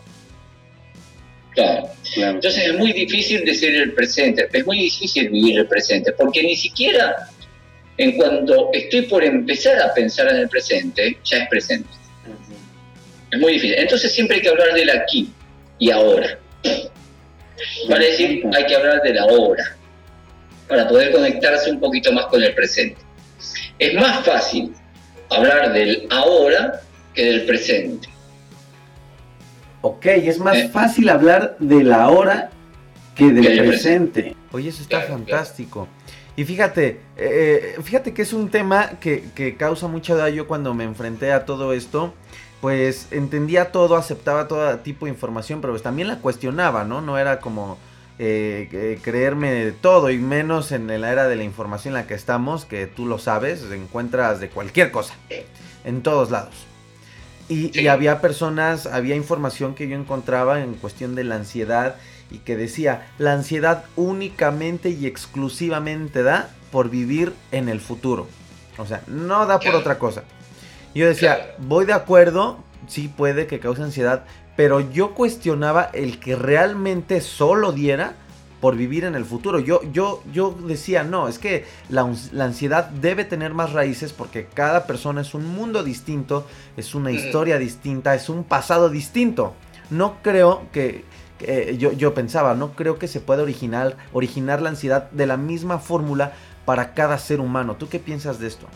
Claro. 1.53 1.89
Entonces 2.15 2.67
es 2.67 2.73
muy 2.73 2.93
difícil 2.93 3.43
decir 3.45 3.75
el 3.75 3.93
presente, 3.93 4.47
es 4.51 4.65
muy 4.65 4.79
difícil 4.79 5.29
vivir 5.29 5.59
el 5.59 5.67
presente, 5.67 6.11
porque 6.13 6.43
ni 6.43 6.55
siquiera 6.55 7.15
en 7.97 8.17
cuanto 8.17 8.69
estoy 8.73 9.03
por 9.03 9.23
empezar 9.23 9.79
a 9.81 9.93
pensar 9.93 10.27
en 10.29 10.37
el 10.37 10.49
presente, 10.49 11.17
ya 11.23 11.37
es 11.37 11.49
presente. 11.49 11.89
Es 13.31 13.39
muy 13.39 13.53
difícil. 13.53 13.75
Entonces 13.77 14.11
siempre 14.11 14.37
hay 14.37 14.41
que 14.41 14.49
hablar 14.49 14.73
del 14.73 14.89
aquí 14.89 15.31
y 15.81 15.89
ahora. 15.89 16.37
Para 17.89 18.05
decir, 18.05 18.43
hay 18.55 18.65
que 18.67 18.75
hablar 18.75 19.01
de 19.01 19.13
la 19.15 19.25
hora, 19.25 19.75
para 20.67 20.87
poder 20.87 21.11
conectarse 21.11 21.71
un 21.71 21.79
poquito 21.79 22.13
más 22.13 22.27
con 22.27 22.41
el 22.41 22.53
presente. 22.53 23.01
Es 23.79 23.93
más 23.95 24.23
fácil 24.23 24.73
hablar 25.29 25.73
del 25.73 26.07
ahora 26.11 26.81
que 27.15 27.25
del 27.25 27.45
presente. 27.45 28.07
Ok, 29.81 30.05
es 30.05 30.37
más 30.37 30.57
eh. 30.57 30.69
fácil 30.71 31.09
hablar 31.09 31.57
de 31.57 31.83
la 31.83 32.09
hora 32.09 32.51
que 33.15 33.31
del 33.31 33.67
presente. 33.67 34.35
Oye, 34.51 34.69
eso 34.69 34.83
está 34.83 35.01
fantástico. 35.01 35.87
Y 36.35 36.43
fíjate, 36.45 37.01
eh, 37.17 37.75
fíjate 37.83 38.13
que 38.13 38.21
es 38.21 38.33
un 38.33 38.49
tema 38.49 38.99
que, 38.99 39.25
que, 39.33 39.57
causa 39.57 39.87
mucho 39.87 40.15
daño 40.15 40.45
cuando 40.45 40.75
me 40.75 40.83
enfrenté 40.83 41.31
a 41.31 41.43
todo 41.43 41.73
esto. 41.73 42.13
Pues 42.61 43.07
entendía 43.11 43.71
todo, 43.71 43.95
aceptaba 43.95 44.47
todo 44.47 44.77
tipo 44.79 45.05
de 45.05 45.11
información, 45.11 45.61
pero 45.61 45.73
pues 45.73 45.83
también 45.83 46.07
la 46.07 46.19
cuestionaba, 46.19 46.83
¿no? 46.83 47.01
No 47.01 47.17
era 47.17 47.39
como 47.39 47.79
eh, 48.19 48.99
creerme 49.01 49.51
de 49.51 49.71
todo 49.71 50.11
y 50.11 50.19
menos 50.19 50.71
en 50.71 50.87
la 51.01 51.11
era 51.11 51.27
de 51.27 51.35
la 51.35 51.43
información 51.43 51.95
en 51.95 52.01
la 52.01 52.07
que 52.07 52.13
estamos, 52.13 52.65
que 52.65 52.85
tú 52.85 53.07
lo 53.07 53.17
sabes, 53.17 53.63
encuentras 53.71 54.39
de 54.39 54.49
cualquier 54.49 54.91
cosa, 54.91 55.15
en 55.83 56.03
todos 56.03 56.29
lados. 56.29 56.53
Y, 57.49 57.87
había 57.87 58.21
personas, 58.21 58.85
había 58.85 59.15
información 59.17 59.75
que 59.75 59.87
yo 59.89 59.97
encontraba 59.97 60.61
en 60.61 60.75
cuestión 60.75 61.15
de 61.15 61.25
la 61.25 61.35
ansiedad 61.35 61.95
y 62.29 62.37
que 62.37 62.55
decía, 62.55 63.11
la 63.17 63.33
ansiedad 63.33 63.83
únicamente 63.97 64.89
y 64.89 65.05
exclusivamente 65.05 66.23
da 66.23 66.49
por 66.71 66.89
vivir 66.89 67.33
en 67.51 67.67
el 67.67 67.81
futuro. 67.81 68.27
O 68.77 68.85
sea, 68.85 69.01
no 69.07 69.45
da 69.47 69.59
por 69.59 69.75
otra 69.75 69.99
cosa. 69.99 70.23
Yo 70.93 71.07
decía, 71.07 71.55
voy 71.57 71.85
de 71.85 71.93
acuerdo, 71.93 72.59
sí 72.87 73.07
puede 73.07 73.47
que 73.47 73.59
cause 73.59 73.81
ansiedad, 73.81 74.25
pero 74.57 74.81
yo 74.81 75.13
cuestionaba 75.13 75.89
el 75.93 76.19
que 76.19 76.35
realmente 76.35 77.21
solo 77.21 77.71
diera 77.71 78.15
por 78.59 78.75
vivir 78.75 79.05
en 79.05 79.15
el 79.15 79.25
futuro. 79.25 79.59
Yo, 79.59 79.81
yo, 79.91 80.21
yo 80.31 80.55
decía, 80.67 81.03
no, 81.03 81.27
es 81.27 81.39
que 81.39 81.65
la, 81.89 82.01
ansiedad 82.39 82.89
debe 82.89 83.25
tener 83.25 83.53
más 83.53 83.71
raíces 83.71 84.13
porque 84.13 84.45
cada 84.53 84.85
persona 84.85 85.21
es 85.21 85.33
un 85.33 85.45
mundo 85.47 85.83
distinto, 85.83 86.45
es 86.77 86.93
una 86.93 87.11
historia 87.11 87.57
distinta, 87.57 88.13
es 88.13 88.29
un 88.29 88.43
pasado 88.43 88.89
distinto. 88.89 89.55
No 89.89 90.17
creo 90.21 90.67
que, 90.71 91.05
yo, 91.77 91.91
yo, 91.93 92.13
pensaba, 92.13 92.53
no 92.53 92.73
creo 92.73 92.99
que 92.99 93.07
se 93.07 93.19
pueda 93.19 93.43
originar, 93.43 93.97
originar 94.13 94.61
la 94.61 94.69
ansiedad 94.69 95.09
de 95.09 95.25
la 95.25 95.37
misma 95.37 95.79
fórmula 95.79 96.33
para 96.65 96.93
cada 96.93 97.17
ser 97.17 97.39
humano. 97.39 97.77
¿Tú 97.77 97.89
qué 97.89 97.97
piensas 97.97 98.39
de 98.39 98.47
esto? 98.47 98.67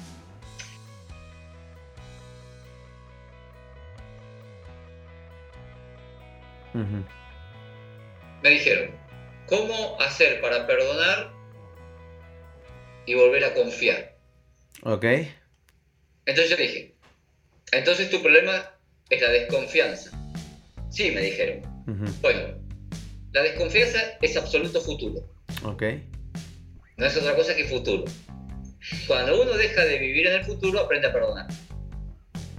Me 8.43 8.49
dijeron, 8.49 8.91
¿Cómo 9.47 10.01
hacer 10.01 10.41
para 10.41 10.65
perdonar 10.65 11.31
y 13.05 13.13
volver 13.13 13.43
a 13.43 13.53
confiar? 13.53 14.17
Ok. 14.81 15.05
Entonces 16.25 16.49
yo 16.49 16.57
dije, 16.57 16.95
entonces 17.71 18.09
tu 18.09 18.23
problema 18.23 18.71
es 19.09 19.21
la 19.21 19.29
desconfianza. 19.29 20.09
Sí, 20.89 21.11
me 21.11 21.21
dijeron. 21.21 21.61
Bueno, 22.21 22.57
la 23.33 23.43
desconfianza 23.43 23.99
es 24.21 24.35
absoluto 24.35 24.81
futuro. 24.81 25.21
Ok. 25.63 25.83
No 26.97 27.05
es 27.05 27.15
otra 27.15 27.35
cosa 27.35 27.55
que 27.55 27.65
futuro. 27.65 28.05
Cuando 29.07 29.39
uno 29.39 29.53
deja 29.53 29.85
de 29.85 29.99
vivir 29.99 30.25
en 30.25 30.37
el 30.37 30.45
futuro, 30.45 30.79
aprende 30.79 31.07
a 31.07 31.13
perdonar. 31.13 31.47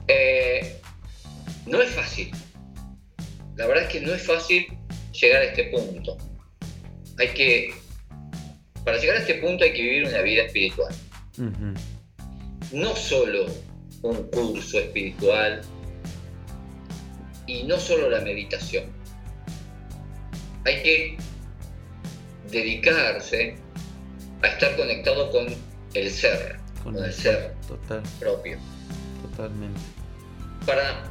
Eh, 0.06 0.80
no 1.66 1.82
es 1.82 1.90
fácil. 1.90 2.30
La 3.56 3.66
verdad 3.66 3.84
es 3.84 3.90
que 3.90 4.00
no 4.00 4.12
es 4.12 4.22
fácil 4.22 4.66
llegar 5.12 5.42
a 5.42 5.44
este 5.44 5.64
punto 5.64 6.16
hay 7.18 7.28
que, 7.28 7.74
para 8.84 8.98
llegar 8.98 9.16
a 9.16 9.20
este 9.20 9.34
punto 9.36 9.64
hay 9.64 9.72
que 9.72 9.82
vivir 9.82 10.08
una 10.08 10.20
vida 10.20 10.42
espiritual. 10.42 10.94
No 12.72 12.96
solo 12.96 13.46
un 14.02 14.22
curso 14.30 14.78
espiritual 14.78 15.62
y 17.46 17.62
no 17.64 17.78
solo 17.78 18.10
la 18.10 18.20
meditación. 18.20 18.84
Hay 20.64 20.82
que 20.82 21.16
dedicarse 22.50 23.56
a 24.42 24.48
estar 24.48 24.76
conectado 24.76 25.30
con 25.30 25.46
el 25.94 26.10
ser, 26.10 26.58
con, 26.82 26.96
el 27.02 27.12
ser 27.12 27.54
propio. 28.18 28.58
Totalmente. 29.30 29.80
Para, 30.66 31.04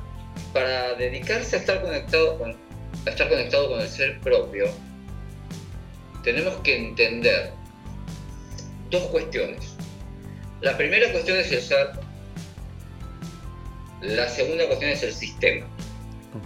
para 0.56 0.94
dedicarse 0.94 1.58
a 1.58 1.60
estar 1.60 1.82
conectado 1.82 2.40
con, 2.40 2.56
a 3.06 3.10
estar 3.10 3.28
conectado 3.28 3.72
con 3.72 3.82
el 3.82 3.90
ser 3.90 4.22
propio, 4.22 4.68
tenemos 6.24 6.56
que 6.62 6.78
entender 6.78 7.52
dos 8.90 9.04
cuestiones. 9.08 9.76
La 10.62 10.78
primera 10.78 11.12
cuestión 11.12 11.40
es 11.40 11.52
el 11.52 11.62
ser, 11.62 11.90
la 14.02 14.30
segunda 14.30 14.66
cuestión 14.68 14.92
es 14.92 15.04
el 15.04 15.14
sistema. 15.14 15.68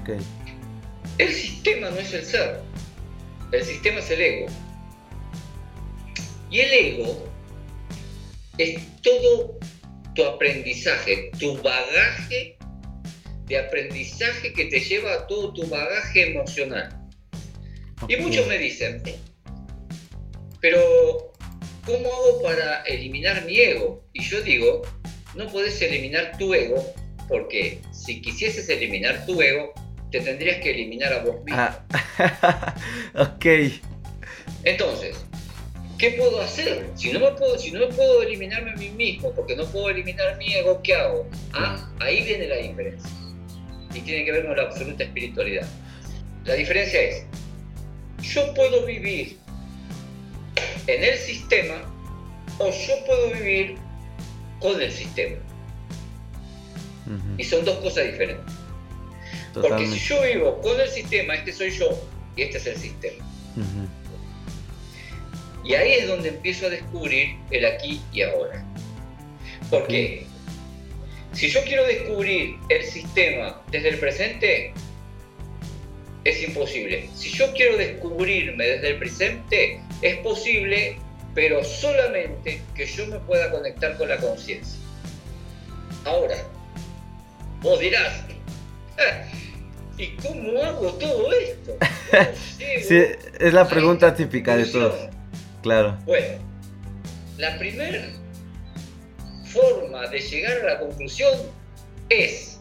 Okay. 0.01 0.17
El 1.19 1.31
sistema 1.31 1.91
no 1.91 1.97
es 1.97 2.11
el 2.11 2.25
ser, 2.25 2.61
el 3.51 3.63
sistema 3.63 3.99
es 3.99 4.09
el 4.09 4.21
ego. 4.21 4.47
Y 6.49 6.61
el 6.61 6.73
ego 6.73 7.29
es 8.57 8.81
todo 9.03 9.59
tu 10.15 10.25
aprendizaje, 10.25 11.29
tu 11.37 11.61
bagaje 11.61 12.58
de 13.49 13.57
aprendizaje 13.57 14.53
que 14.53 14.65
te 14.65 14.79
lleva 14.79 15.13
a 15.13 15.27
todo 15.27 15.53
tu 15.53 15.67
bagaje 15.67 16.31
emocional. 16.31 16.95
Y 18.07 18.15
muchos 18.17 18.47
me 18.47 18.57
dicen, 18.57 19.01
pero, 20.61 21.33
¿cómo 21.85 22.07
hago 22.07 22.41
para 22.43 22.83
eliminar 22.83 23.43
mi 23.45 23.59
ego? 23.59 24.05
Y 24.13 24.23
yo 24.23 24.41
digo, 24.41 24.83
no 25.35 25.47
puedes 25.47 25.81
eliminar 25.81 26.37
tu 26.37 26.53
ego 26.53 26.93
porque 27.27 27.79
si 27.91 28.21
quisieses 28.21 28.69
eliminar 28.69 29.25
tu 29.25 29.41
ego, 29.41 29.73
te 30.11 30.19
tendrías 30.21 30.61
que 30.61 30.71
eliminar 30.71 31.13
a 31.13 31.23
vos 31.23 31.43
mismo. 31.43 31.59
Ah. 31.59 32.75
ok. 33.15 33.45
Entonces, 34.63 35.15
¿qué 35.97 36.11
puedo 36.11 36.41
hacer? 36.41 36.87
Si 36.95 37.11
no, 37.11 37.19
me 37.19 37.31
puedo, 37.31 37.57
si 37.57 37.71
no 37.71 37.87
puedo 37.89 38.23
eliminarme 38.23 38.71
a 38.71 38.75
mí 38.75 38.89
mismo 38.89 39.31
porque 39.33 39.55
no 39.55 39.65
puedo 39.65 39.89
eliminar 39.89 40.37
mi 40.37 40.53
ego, 40.53 40.81
¿qué 40.83 40.95
hago? 40.95 41.27
Ah, 41.53 41.89
ahí 41.99 42.23
viene 42.23 42.47
la 42.47 42.57
diferencia. 42.57 43.09
Y 43.93 44.01
tiene 44.01 44.25
que 44.25 44.31
ver 44.31 44.45
con 44.45 44.55
la 44.55 44.63
absoluta 44.63 45.03
espiritualidad. 45.03 45.67
La 46.45 46.53
diferencia 46.53 47.01
es, 47.01 47.23
yo 48.21 48.53
puedo 48.53 48.85
vivir 48.85 49.37
en 50.87 51.03
el 51.03 51.17
sistema 51.17 51.75
o 52.59 52.69
yo 52.69 53.05
puedo 53.05 53.31
vivir 53.31 53.77
con 54.59 54.81
el 54.81 54.91
sistema. 54.91 55.37
Y 57.37 57.43
son 57.43 57.65
dos 57.65 57.77
cosas 57.77 58.05
diferentes. 58.05 58.53
Porque 59.53 59.87
si 59.87 59.99
yo 59.99 60.21
vivo 60.21 60.61
con 60.61 60.79
el 60.79 60.87
sistema, 60.87 61.33
este 61.33 61.51
soy 61.53 61.71
yo 61.71 61.89
y 62.35 62.43
este 62.43 62.59
es 62.59 62.67
el 62.67 62.77
sistema. 62.77 63.25
Y 65.63 65.73
ahí 65.73 65.93
es 65.93 66.07
donde 66.07 66.29
empiezo 66.29 66.67
a 66.67 66.69
descubrir 66.69 67.35
el 67.51 67.65
aquí 67.65 68.01
y 68.13 68.21
ahora. 68.21 68.63
Porque 69.69 70.25
si 71.33 71.49
yo 71.49 71.63
quiero 71.63 71.85
descubrir 71.85 72.57
el 72.69 72.83
sistema 72.83 73.61
desde 73.71 73.89
el 73.89 73.99
presente, 73.99 74.73
es 76.23 76.43
imposible. 76.43 77.09
Si 77.15 77.29
yo 77.29 77.51
quiero 77.53 77.77
descubrirme 77.77 78.65
desde 78.65 78.89
el 78.89 78.97
presente, 78.97 79.81
es 80.01 80.17
posible, 80.17 80.97
pero 81.35 81.63
solamente 81.63 82.61
que 82.75 82.85
yo 82.85 83.07
me 83.07 83.19
pueda 83.19 83.51
conectar 83.51 83.97
con 83.97 84.09
la 84.09 84.17
conciencia. 84.17 84.79
Ahora, 86.05 86.35
vos 87.61 87.79
dirás, 87.79 88.23
¿y 89.97 90.07
cómo 90.17 90.61
hago 90.63 90.93
todo 90.93 91.31
esto? 91.33 91.77
sí, 92.87 93.01
es 93.39 93.53
la 93.53 93.67
pregunta 93.67 94.15
típica 94.15 94.57
de 94.57 94.65
todos. 94.65 95.09
Claro. 95.61 95.97
Bueno, 96.05 96.39
la 97.37 97.57
primera 97.57 98.18
forma 99.49 100.07
de 100.07 100.19
llegar 100.19 100.61
a 100.61 100.73
la 100.73 100.79
conclusión 100.79 101.33
es 102.09 102.59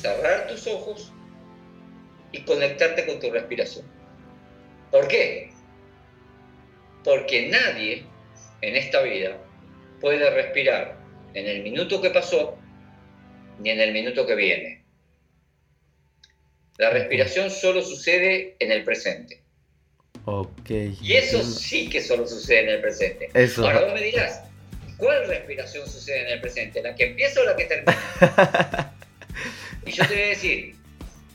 cerrar 0.00 0.48
tus 0.48 0.66
ojos 0.66 1.12
y 2.32 2.42
conectarte 2.42 3.06
con 3.06 3.20
tu 3.20 3.30
respiración. 3.30 3.86
¿Por 4.90 5.08
qué? 5.08 5.50
Porque 7.04 7.48
nadie 7.48 8.04
en 8.60 8.76
esta 8.76 9.02
vida 9.02 9.38
puede 10.00 10.28
respirar 10.30 10.98
en 11.34 11.46
el 11.46 11.62
minuto 11.62 12.00
que 12.00 12.10
pasó 12.10 12.58
ni 13.58 13.70
en 13.70 13.80
el 13.80 13.92
minuto 13.92 14.26
que 14.26 14.34
viene. 14.34 14.84
La 16.78 16.90
respiración 16.90 17.50
solo 17.50 17.82
sucede 17.82 18.56
en 18.58 18.72
el 18.72 18.84
presente. 18.84 19.42
Ok. 20.24 20.70
Y 21.00 21.14
eso 21.14 21.42
sí 21.42 21.88
que 21.88 22.00
solo 22.00 22.26
sucede 22.26 22.60
en 22.60 22.68
el 22.70 22.80
presente. 22.80 23.30
Eso. 23.34 23.64
Ahora 23.66 23.84
vos 23.84 23.94
me 23.94 24.02
dirás, 24.02 24.42
¿cuál 25.02 25.26
respiración 25.26 25.84
sucede 25.90 26.20
en 26.20 26.28
el 26.28 26.40
presente? 26.40 26.80
¿La 26.80 26.94
que 26.94 27.06
empieza 27.06 27.40
o 27.40 27.44
la 27.44 27.56
que 27.56 27.64
termina? 27.64 27.98
y 29.86 29.90
yo 29.90 30.06
te 30.06 30.14
voy 30.14 30.22
a 30.22 30.26
decir, 30.28 30.76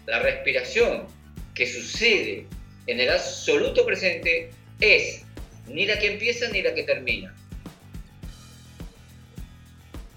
la 0.06 0.20
respiración 0.20 1.06
que 1.54 1.68
sucede 1.68 2.46
en 2.88 3.02
el 3.02 3.10
absoluto 3.10 3.86
presente 3.86 4.52
es 4.80 5.24
ni 5.68 5.86
la 5.86 6.00
que 6.00 6.14
empieza 6.14 6.48
ni 6.48 6.62
la 6.62 6.74
que 6.74 6.84
termina. 6.84 7.36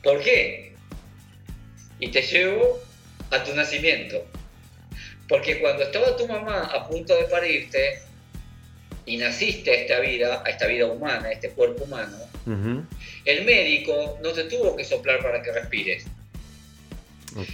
¿Por 0.05 0.23
qué? 0.23 0.75
Y 1.99 2.09
te 2.13 2.23
llevo 2.23 2.81
a 3.33 3.43
tu 3.43 3.53
nacimiento. 3.57 4.25
Porque 5.29 5.59
cuando 5.59 5.83
estaba 5.83 6.17
tu 6.17 6.29
mamá 6.29 6.67
a 6.67 6.87
punto 6.87 7.17
de 7.17 7.25
parirte 7.25 8.01
y 9.07 9.17
naciste 9.17 9.71
a 9.71 9.75
esta 9.75 10.01
vida, 10.01 10.43
a 10.45 10.51
esta 10.51 10.67
vida 10.67 10.87
humana, 10.87 11.29
a 11.29 11.33
este 11.33 11.51
cuerpo 11.51 11.85
humano, 11.85 12.17
el 13.25 13.45
médico 13.45 14.19
no 14.23 14.33
te 14.33 14.45
tuvo 14.45 14.77
que 14.77 14.85
soplar 14.85 15.23
para 15.23 15.43
que 15.43 15.53
respires. 15.53 16.07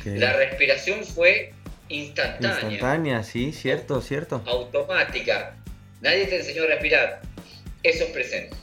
La 0.05 0.33
respiración 0.33 1.05
fue 1.05 1.53
instantánea. 1.88 2.61
Instantánea, 2.62 3.23
sí, 3.23 3.53
cierto, 3.53 4.00
cierto. 4.00 4.43
Automática. 4.47 5.55
Nadie 6.00 6.26
te 6.26 6.37
enseñó 6.38 6.65
a 6.65 6.67
respirar. 6.67 7.21
Eso 7.83 8.05
es 8.05 8.11
presente. 8.11 8.57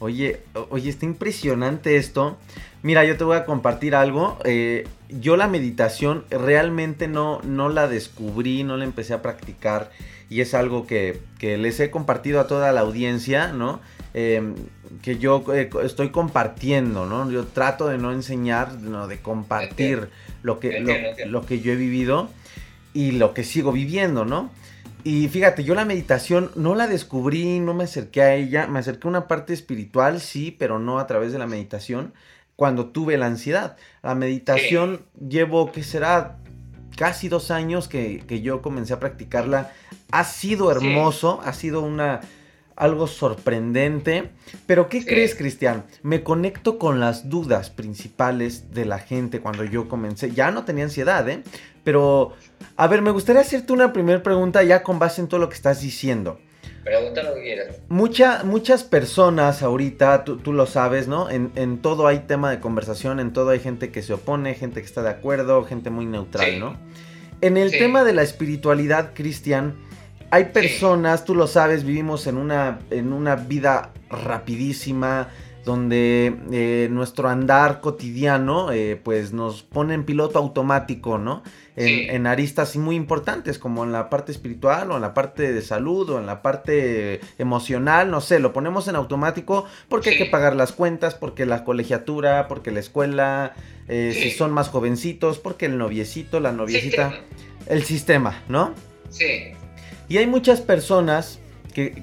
Oye, 0.00 0.40
oye, 0.70 0.90
está 0.90 1.06
impresionante 1.06 1.96
esto. 1.96 2.38
Mira, 2.82 3.04
yo 3.04 3.16
te 3.16 3.24
voy 3.24 3.36
a 3.36 3.44
compartir 3.44 3.94
algo. 3.94 4.38
Eh, 4.44 4.86
yo 5.08 5.36
la 5.36 5.48
meditación 5.48 6.24
realmente 6.30 7.08
no, 7.08 7.40
no 7.42 7.68
la 7.68 7.88
descubrí, 7.88 8.62
no 8.62 8.76
la 8.76 8.84
empecé 8.84 9.14
a 9.14 9.22
practicar 9.22 9.90
y 10.30 10.40
es 10.40 10.54
algo 10.54 10.86
que, 10.86 11.20
les 11.40 11.80
he 11.80 11.90
compartido 11.90 12.40
a 12.40 12.46
toda 12.46 12.72
la 12.72 12.80
audiencia, 12.80 13.48
¿no? 13.52 13.80
Em, 14.14 14.54
que 15.02 15.18
yo 15.18 15.44
eh, 15.54 15.70
estoy 15.82 16.10
compartiendo, 16.10 17.06
¿no? 17.06 17.30
Yo 17.30 17.46
trato 17.46 17.88
de 17.88 17.98
no 17.98 18.12
enseñar, 18.12 18.74
no, 18.74 19.06
de 19.06 19.20
compartir 19.20 20.08
lo 20.42 20.60
que, 20.60 21.24
lo 21.26 21.46
que 21.46 21.60
yo 21.60 21.72
he 21.72 21.76
vivido 21.76 22.28
y 22.94 23.12
lo 23.12 23.34
que 23.34 23.44
sigo 23.44 23.72
viviendo, 23.72 24.24
¿no? 24.24 24.50
Y 25.04 25.28
fíjate, 25.28 25.64
yo 25.64 25.74
la 25.74 25.84
meditación 25.84 26.50
no 26.54 26.74
la 26.74 26.86
descubrí, 26.86 27.60
no 27.60 27.72
me 27.72 27.84
acerqué 27.84 28.22
a 28.22 28.34
ella, 28.34 28.66
me 28.66 28.80
acerqué 28.80 29.06
a 29.06 29.10
una 29.10 29.28
parte 29.28 29.52
espiritual, 29.54 30.20
sí, 30.20 30.54
pero 30.58 30.78
no 30.78 30.98
a 30.98 31.06
través 31.06 31.32
de 31.32 31.38
la 31.38 31.46
meditación, 31.46 32.12
cuando 32.56 32.86
tuve 32.86 33.16
la 33.16 33.26
ansiedad. 33.26 33.76
La 34.02 34.14
meditación 34.14 35.02
llevo, 35.16 35.70
¿qué 35.70 35.84
será? 35.84 36.38
Casi 36.96 37.28
dos 37.28 37.52
años 37.52 37.86
que, 37.86 38.24
yo 38.42 38.60
comencé 38.60 38.92
a 38.92 38.98
practicarla. 38.98 39.72
Ha 40.10 40.24
sido 40.24 40.72
hermoso, 40.72 41.40
ha 41.44 41.52
sido 41.52 41.82
una, 41.82 42.20
algo 42.74 43.06
sorprendente. 43.06 44.30
Pero 44.66 44.88
¿qué 44.88 45.04
crees, 45.04 45.36
Cristian? 45.36 45.84
Me 46.02 46.24
conecto 46.24 46.78
con 46.78 46.98
las 46.98 47.28
dudas 47.28 47.70
principales 47.70 48.72
de 48.72 48.84
la 48.84 48.98
gente 48.98 49.40
cuando 49.40 49.62
yo 49.62 49.88
comencé. 49.88 50.32
Ya 50.32 50.50
no 50.50 50.64
tenía 50.64 50.84
ansiedad, 50.84 51.28
¿eh? 51.28 51.44
Pero, 51.88 52.34
a 52.76 52.86
ver, 52.86 53.00
me 53.00 53.10
gustaría 53.12 53.40
hacerte 53.40 53.72
una 53.72 53.94
primera 53.94 54.22
pregunta 54.22 54.62
ya 54.62 54.82
con 54.82 54.98
base 54.98 55.22
en 55.22 55.26
todo 55.26 55.40
lo 55.40 55.48
que 55.48 55.54
estás 55.54 55.80
diciendo. 55.80 56.38
Pregunta 56.84 57.22
lo 57.22 57.34
que 57.34 57.40
quieras. 57.40 58.44
muchas 58.44 58.84
personas 58.84 59.62
ahorita, 59.62 60.22
tú, 60.22 60.52
lo 60.52 60.66
sabes, 60.66 61.08
¿no? 61.08 61.30
En, 61.30 61.78
todo 61.78 62.06
hay 62.06 62.18
tema 62.18 62.50
de 62.50 62.60
conversación, 62.60 63.20
en 63.20 63.32
todo 63.32 63.48
hay 63.48 63.60
gente 63.60 63.90
que 63.90 64.02
se 64.02 64.12
opone, 64.12 64.52
gente 64.54 64.82
que 64.82 64.86
está 64.86 65.00
de 65.00 65.08
acuerdo, 65.08 65.64
gente 65.64 65.88
muy 65.88 66.04
neutral, 66.04 66.60
¿no? 66.60 66.76
En 67.40 67.56
el 67.56 67.70
tema 67.70 68.04
de 68.04 68.12
la 68.12 68.20
espiritualidad, 68.20 69.14
Cristian, 69.14 69.74
hay 70.30 70.44
personas, 70.52 71.24
tú 71.24 71.34
lo 71.34 71.46
sabes, 71.46 71.84
vivimos 71.84 72.26
en 72.26 72.36
una, 72.36 72.80
en 72.90 73.14
una 73.14 73.34
vida 73.36 73.94
rapidísima, 74.10 75.30
donde 75.68 76.34
eh, 76.50 76.88
nuestro 76.90 77.28
andar 77.28 77.82
cotidiano 77.82 78.72
eh, 78.72 78.98
pues 79.04 79.34
nos 79.34 79.62
pone 79.62 79.92
en 79.92 80.04
piloto 80.04 80.38
automático, 80.38 81.18
¿no? 81.18 81.42
En, 81.76 82.26
aristas 82.26 82.74
muy 82.76 82.96
importantes 82.96 83.58
como 83.58 83.84
en 83.84 83.92
la 83.92 84.08
parte 84.08 84.32
espiritual 84.32 84.90
o 84.90 84.96
en 84.96 85.02
la 85.02 85.12
parte 85.12 85.52
de 85.52 85.62
salud 85.62 86.08
o 86.08 86.18
en 86.18 86.26
la 86.26 86.40
parte 86.42 87.20
emocional, 87.36 88.10
no 88.10 88.20
sé, 88.20 88.40
lo 88.40 88.52
ponemos 88.52 88.88
en 88.88 88.96
automático 88.96 89.66
porque 89.88 90.10
hay 90.10 90.18
que 90.18 90.24
pagar 90.24 90.56
las 90.56 90.72
cuentas, 90.72 91.14
porque 91.14 91.44
la 91.44 91.64
colegiatura, 91.64 92.48
porque 92.48 92.72
la 92.72 92.80
escuela, 92.80 93.54
eh, 93.88 94.18
si 94.20 94.30
son 94.30 94.52
más 94.52 94.70
jovencitos, 94.70 95.38
porque 95.38 95.66
el 95.66 95.76
noviecito, 95.76 96.40
la 96.40 96.50
noviecita, 96.50 97.14
el 97.66 97.84
sistema, 97.84 98.42
¿no? 98.48 98.74
Sí. 99.10 99.52
Y 100.08 100.16
hay 100.16 100.26
muchas 100.26 100.62
personas 100.62 101.38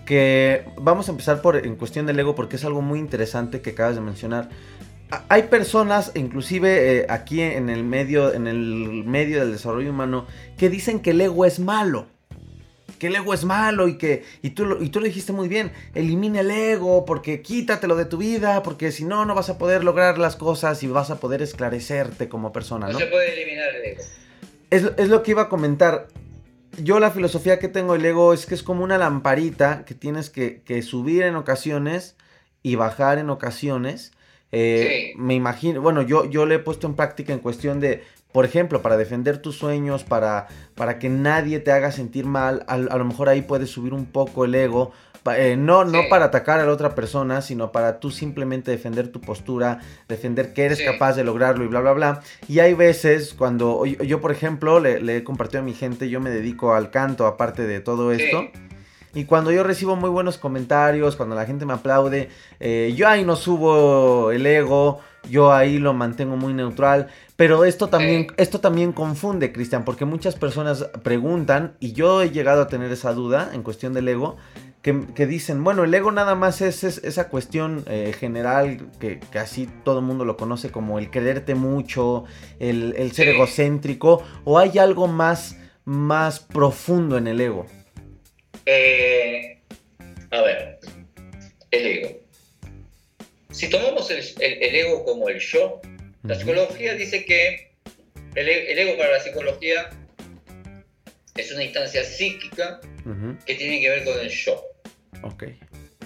que, 0.06 0.64
vamos 0.78 1.08
a 1.10 1.12
empezar 1.12 1.42
por 1.42 1.58
en 1.58 1.76
cuestión 1.76 2.06
del 2.06 2.20
ego 2.20 2.36
porque 2.36 2.56
es 2.56 2.66
algo 2.66 2.82
muy 2.82 3.00
interesante 3.00 3.62
que 3.62 3.72
acabas 3.72 3.96
de 3.96 4.02
mencionar. 4.02 4.50
Hay 5.30 5.44
personas, 5.44 6.12
inclusive 6.16 7.00
eh, 7.00 7.06
aquí 7.10 7.42
en 7.42 7.70
el 7.70 7.84
medio, 7.84 8.34
en 8.34 8.48
el 8.48 9.04
medio 9.06 9.40
del 9.40 9.52
desarrollo 9.52 9.92
humano, 9.92 10.26
que 10.58 10.70
dicen 10.70 11.00
que 11.00 11.12
el 11.12 11.22
ego 11.22 11.46
es 11.46 11.60
malo. 11.60 12.08
Que 12.98 13.08
el 13.08 13.16
ego 13.16 13.34
es 13.34 13.44
malo 13.44 13.88
y 13.90 13.98
que. 13.98 14.24
Y 14.42 14.52
tú, 14.52 14.66
lo, 14.66 14.82
y 14.82 14.90
tú 14.90 15.02
lo 15.02 15.06
dijiste 15.06 15.34
muy 15.34 15.50
bien. 15.50 15.74
Elimina 15.94 16.40
el 16.40 16.50
ego 16.50 17.06
porque 17.06 17.42
quítatelo 17.42 17.98
de 17.98 18.06
tu 18.06 18.18
vida. 18.18 18.64
Porque 18.64 18.92
si 18.94 19.04
no, 19.04 19.26
no 19.26 19.36
vas 19.36 19.50
a 19.50 19.58
poder 19.58 19.84
lograr 19.84 20.18
las 20.18 20.38
cosas 20.38 20.82
y 20.82 20.88
vas 20.88 21.12
a 21.12 21.20
poder 21.20 21.42
esclarecerte 21.42 22.30
como 22.30 22.54
persona. 22.54 22.88
No, 22.88 22.94
no 22.94 23.00
se 23.00 23.08
puede 23.08 23.34
eliminar 23.34 23.76
el 23.76 23.84
ego. 23.92 24.04
Es, 24.70 24.92
es 24.98 25.10
lo 25.10 25.24
que 25.24 25.32
iba 25.32 25.44
a 25.44 25.50
comentar 25.50 26.08
yo 26.84 27.00
la 27.00 27.12
filosofía 27.12 27.60
que 27.60 27.68
tengo 27.68 27.96
el 27.96 28.06
ego 28.06 28.34
es 28.34 28.46
que 28.46 28.56
es 28.56 28.64
como 28.64 28.84
una 28.84 28.98
lamparita 28.98 29.86
que 29.86 29.94
tienes 29.94 30.30
que, 30.30 30.82
subir 30.82 31.24
en 31.24 31.36
ocasiones 31.36 32.16
y 32.64 32.76
bajar 32.76 33.18
en 33.18 33.30
ocasiones. 33.30 34.12
Eh, 34.52 35.14
me 35.18 35.34
imagino, 35.34 35.82
bueno, 35.82 36.02
yo, 36.02 36.26
yo 36.26 36.46
le 36.46 36.56
he 36.56 36.60
puesto 36.60 36.88
en 36.88 36.96
práctica 36.96 37.34
en 37.34 37.40
cuestión 37.40 37.80
de, 37.80 38.04
por 38.32 38.46
ejemplo, 38.46 38.82
para 38.82 38.98
defender 38.98 39.42
tus 39.42 39.58
sueños, 39.58 40.04
para, 40.04 40.48
para 40.76 41.00
que 41.00 41.10
nadie 41.10 41.60
te 41.60 41.72
haga 41.72 41.92
sentir 41.92 42.26
mal, 42.26 42.64
a, 42.68 42.74
a 42.74 42.98
lo 42.98 43.06
mejor 43.06 43.30
ahí 43.30 43.42
puedes 43.42 43.70
subir 43.70 43.94
un 43.94 44.06
poco 44.06 44.46
el 44.46 44.56
ego, 44.56 44.92
eh, 45.34 45.56
no, 45.58 45.86
no 45.86 46.02
para 46.10 46.26
atacar 46.26 46.60
a 46.60 46.66
la 46.66 46.72
otra 46.72 46.94
persona, 46.94 47.42
sino 47.42 47.72
para 47.72 48.00
tú 48.00 48.12
simplemente 48.12 48.72
defender 48.72 49.08
tu 49.08 49.22
postura, 49.22 49.80
defender 50.08 50.54
que 50.54 50.66
eres 50.66 50.82
capaz 50.82 51.14
de 51.14 51.24
lograrlo 51.24 51.64
y 51.64 51.68
bla, 51.68 51.82
bla, 51.82 51.94
bla. 51.94 52.22
Y 52.48 52.60
hay 52.60 52.74
veces 52.74 53.34
cuando 53.34 53.86
yo, 53.86 54.22
por 54.22 54.32
ejemplo, 54.32 54.80
le, 54.80 55.18
he 55.18 55.24
compartido 55.24 55.62
a 55.62 55.64
mi 55.64 55.74
gente, 55.74 56.10
yo 56.10 56.20
me 56.22 56.30
dedico 56.30 56.76
al 56.76 56.92
canto 56.92 57.26
aparte 57.26 57.66
de 57.66 57.80
todo 57.80 58.12
esto. 58.12 58.50
Y 59.16 59.24
cuando 59.24 59.50
yo 59.52 59.64
recibo 59.64 59.96
muy 59.96 60.10
buenos 60.10 60.38
comentarios, 60.38 61.16
cuando 61.16 61.36
la 61.36 61.46
gente 61.46 61.66
me 61.66 61.72
aplaude, 61.74 62.30
eh, 62.60 62.94
yo 62.98 63.08
ahí 63.08 63.24
no 63.24 63.38
subo 63.38 64.32
el 64.32 64.46
ego, 64.46 65.00
yo 65.30 65.54
ahí 65.54 65.78
lo 65.80 65.94
mantengo 65.94 66.36
muy 66.36 66.54
neutral. 66.54 67.08
Pero 67.38 67.66
esto 67.66 67.88
también, 67.88 68.28
esto 68.38 68.60
también 68.60 68.94
confunde, 68.94 69.52
Cristian, 69.52 69.84
porque 69.84 70.06
muchas 70.06 70.36
personas 70.36 70.90
preguntan, 71.04 71.76
y 71.80 71.94
yo 71.94 72.22
he 72.22 72.32
llegado 72.32 72.62
a 72.62 72.68
tener 72.68 72.92
esa 72.92 73.14
duda 73.14 73.52
en 73.54 73.62
cuestión 73.62 73.94
del 73.94 74.08
ego, 74.08 74.38
que, 75.16 75.26
dicen, 75.26 75.64
bueno, 75.64 75.84
el 75.84 75.92
ego 75.96 76.12
nada 76.12 76.36
más 76.36 76.62
es, 76.62 76.84
esa 76.84 77.30
cuestión 77.30 77.84
eh, 77.90 78.14
general 78.16 78.92
que, 79.00 79.20
que, 79.20 79.40
así 79.40 79.68
todo 79.84 79.98
el 79.98 80.06
mundo 80.06 80.26
lo 80.26 80.38
conoce 80.38 80.70
como 80.70 81.00
el 81.00 81.10
creerte 81.10 81.56
mucho, 81.56 82.26
el, 82.60 83.12
ser 83.14 83.30
egocéntrico, 83.30 84.24
o 84.44 84.60
hay 84.60 84.78
algo 84.78 85.08
más, 85.08 85.58
más 85.86 86.40
profundo 86.40 87.18
en 87.18 87.26
el 87.26 87.42
ego. 87.42 87.66
Eh, 88.68 89.60
a 90.30 90.42
ver, 90.42 90.78
el 91.72 91.86
ego. 91.88 92.20
Si 93.50 93.68
tomamos 93.72 94.12
el, 94.12 94.76
ego 94.76 95.04
como 95.04 95.30
el 95.30 95.40
yo, 95.40 95.82
la 96.22 96.36
psicología 96.36 96.94
dice 96.94 97.26
que 97.26 97.72
el, 98.36 98.48
el 98.48 98.78
ego 98.78 98.98
para 99.00 99.14
la 99.14 99.20
psicología 99.20 99.90
es 101.34 101.52
una 101.52 101.64
instancia 101.64 102.04
psíquica 102.04 102.80
que 103.48 103.56
tiene 103.56 103.82
que 103.82 103.90
ver 103.90 104.04
con 104.04 104.20
el 104.20 104.30
yo. 104.30 104.75
Ok. 105.24 105.44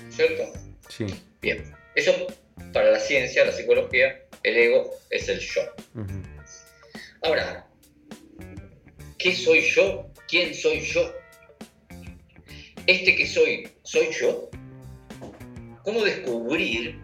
¿Cierto? 0.10 0.54
Sí. 0.88 1.06
Bien. 1.41 1.63
Eso 1.95 2.28
para 2.74 2.91
la 2.91 3.00
ciencia, 3.00 3.45
la 3.45 3.52
psicología, 3.52 4.22
el 4.43 4.58
ego 4.58 4.91
es 5.10 5.28
el 5.30 5.39
yo. 5.39 5.62
Ahora, 7.24 7.67
¿qué 9.17 9.36
soy 9.36 9.62
yo? 9.62 10.10
¿Quién 10.28 10.54
soy 10.54 10.82
yo? 10.82 11.13
Este 12.88 13.15
que 13.15 13.28
soy, 13.28 13.69
¿soy 13.84 14.10
yo? 14.12 14.50
¿Cómo 15.84 16.04
descubrir 16.04 17.00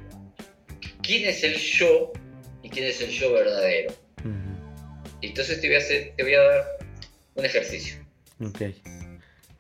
quién 1.06 1.28
es 1.30 1.44
el 1.44 1.56
yo 1.56 2.12
y 2.64 2.70
quién 2.70 2.86
es 2.86 3.02
el 3.02 3.10
yo 3.10 3.34
verdadero. 3.34 3.94
Entonces 5.22 5.62
te 5.62 5.68
voy, 5.68 5.76
a 5.76 5.80
hacer, 5.80 6.14
te 6.16 6.24
voy 6.24 6.34
a 6.34 6.42
dar 6.42 6.66
un 7.36 7.46
ejercicio. 7.46 7.98
Ok. 8.40 8.62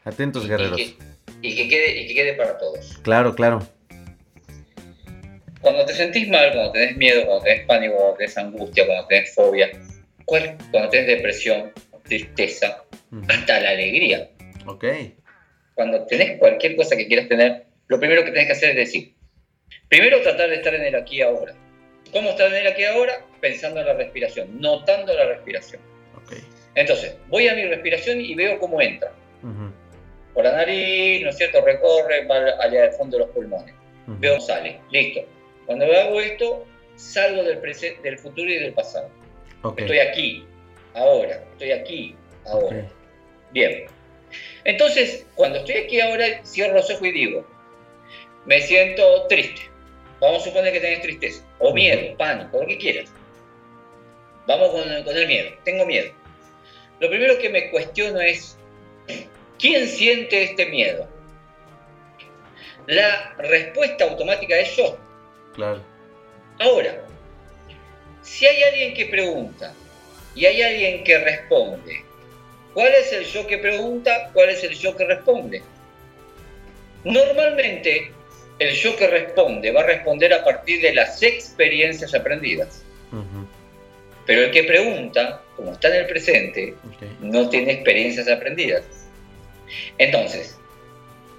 Atentos, 0.03 0.47
guerreros. 0.47 0.79
Y 0.79 0.97
que, 1.53 1.67
quede, 1.67 2.01
y 2.01 2.07
que 2.07 2.13
quede 2.15 2.33
para 2.35 2.57
todos. 2.57 2.97
Claro, 3.03 3.35
claro. 3.35 3.67
Cuando 5.59 5.85
te 5.85 5.93
sentís 5.93 6.29
mal, 6.29 6.51
cuando 6.53 6.71
tenés 6.71 6.95
miedo, 6.95 7.25
cuando 7.25 7.43
tenés 7.43 7.65
pánico, 7.65 7.95
cuando 7.95 8.15
tenés 8.15 8.37
angustia, 8.37 8.85
cuando 8.85 9.07
tenés 9.07 9.35
fobia, 9.35 9.69
cuando 10.25 10.89
tenés 10.89 11.07
depresión, 11.07 11.73
tristeza, 12.03 12.83
hasta 13.27 13.59
la 13.59 13.71
alegría. 13.71 14.29
Ok. 14.65 14.85
Cuando 15.73 16.05
tenés 16.05 16.37
cualquier 16.39 16.75
cosa 16.75 16.95
que 16.95 17.07
quieras 17.07 17.27
tener, 17.27 17.65
lo 17.87 17.99
primero 17.99 18.23
que 18.23 18.31
tenés 18.31 18.47
que 18.47 18.53
hacer 18.53 18.69
es 18.71 18.75
decir, 18.75 19.13
primero 19.89 20.21
tratar 20.21 20.49
de 20.49 20.55
estar 20.55 20.73
en 20.73 20.83
el 20.83 20.95
aquí 20.95 21.17
y 21.17 21.21
ahora. 21.21 21.53
¿Cómo 22.11 22.29
estar 22.29 22.47
en 22.47 22.61
el 22.61 22.67
aquí 22.67 22.81
y 22.81 22.85
ahora? 22.85 23.25
Pensando 23.41 23.79
en 23.79 23.87
la 23.87 23.93
respiración, 23.93 24.59
notando 24.59 25.13
la 25.13 25.25
respiración. 25.25 25.81
Okay. 26.23 26.39
Entonces, 26.75 27.15
voy 27.27 27.47
a 27.47 27.55
mi 27.55 27.65
respiración 27.65 28.21
y 28.21 28.35
veo 28.35 28.59
cómo 28.59 28.81
entra. 28.81 29.11
Por 30.35 30.43
la 30.43 30.51
nariz, 30.51 31.23
¿no 31.23 31.29
es 31.29 31.37
cierto? 31.37 31.65
Recorre, 31.65 32.27
va 32.27 32.61
allá 32.61 32.83
del 32.83 32.91
fondo 32.91 33.17
de 33.17 33.25
los 33.25 33.33
pulmones. 33.33 33.73
Veo, 34.05 34.39
sale, 34.39 34.79
listo. 34.91 35.21
Cuando 35.65 35.85
hago 35.85 36.21
esto, 36.21 36.65
salgo 36.95 37.43
del, 37.43 37.59
del 38.03 38.19
futuro 38.19 38.51
y 38.51 38.59
del 38.59 38.73
pasado. 38.73 39.09
Estoy 39.77 39.97
aquí, 39.97 40.45
ahora, 40.93 41.43
estoy 41.53 41.71
aquí, 41.71 42.15
ahora. 42.45 42.85
Bien. 43.51 43.85
Entonces, 44.65 45.25
cuando 45.35 45.59
estoy 45.59 45.75
aquí 45.75 45.99
ahora, 46.01 46.43
cierro 46.43 46.75
los 46.75 46.89
ojos 46.91 47.07
y 47.07 47.11
digo, 47.11 47.47
me 48.45 48.61
siento 48.61 49.25
triste. 49.27 49.61
Vamos 50.19 50.43
a 50.43 50.45
suponer 50.45 50.73
que 50.73 50.79
tenés 50.79 51.01
tristeza, 51.01 51.43
o 51.59 51.73
miedo, 51.73 52.15
pánico, 52.17 52.61
lo 52.61 52.67
que 52.67 52.77
quieras. 52.77 53.11
Vamos 54.47 54.69
con, 54.69 55.17
el 55.17 55.27
miedo. 55.27 55.49
Tengo 55.63 55.85
miedo. 55.85 56.11
Lo 56.99 57.09
primero 57.09 57.37
que 57.39 57.49
me 57.49 57.71
cuestiono 57.71 58.19
es, 58.21 58.57
¿quién 59.65 59.87
siente 59.87 60.43
este 60.43 60.67
miedo? 60.67 61.07
La 62.85 63.33
respuesta 63.39 64.03
automática 64.03 64.59
es 64.59 64.75
yo. 64.75 64.95
Claro. 65.55 65.81
Ahora, 66.59 67.01
si 68.21 68.45
hay 68.45 68.61
alguien 68.61 68.93
que 68.93 69.07
pregunta 69.07 69.73
y 70.35 70.45
hay 70.45 70.61
alguien 70.61 71.03
que 71.03 71.17
responde, 71.17 72.05
¿cuál 72.75 72.93
es 72.93 73.11
el 73.11 73.25
yo 73.25 73.47
que 73.47 73.57
pregunta? 73.57 74.29
¿Cuál 74.33 74.49
es 74.49 74.63
el 74.63 74.75
yo 74.75 74.95
que 74.95 75.05
responde? 75.05 75.63
Normalmente, 77.03 78.11
el 78.59 78.71
yo 78.75 78.95
que 78.95 79.07
responde 79.07 79.71
va 79.71 79.81
a 79.81 79.87
responder 79.87 80.31
a 80.31 80.43
partir 80.43 80.79
de 80.83 80.93
las 80.93 81.23
experiencias 81.23 82.13
aprendidas. 82.13 82.83
Pero 84.27 84.43
el 84.43 84.51
que 84.51 84.63
pregunta, 84.63 85.41
como 85.55 85.71
está 85.71 85.87
en 85.87 86.01
el 86.01 86.05
presente, 86.05 86.75
no 87.19 87.49
tiene 87.49 87.73
experiencias 87.73 88.27
aprendidas. 88.27 89.04
Entonces, 89.97 90.57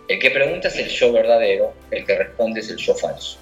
el 0.09 0.19
que 0.19 0.31
pregunta 0.31 0.69
es 0.69 0.77
el 0.77 0.89
yo 0.89 1.12
verdadero, 1.12 1.75
el 1.91 2.05
que 2.05 2.17
responde 2.17 2.61
es 2.61 2.71
el 2.71 2.77
yo 2.77 2.95
falso. 2.95 3.39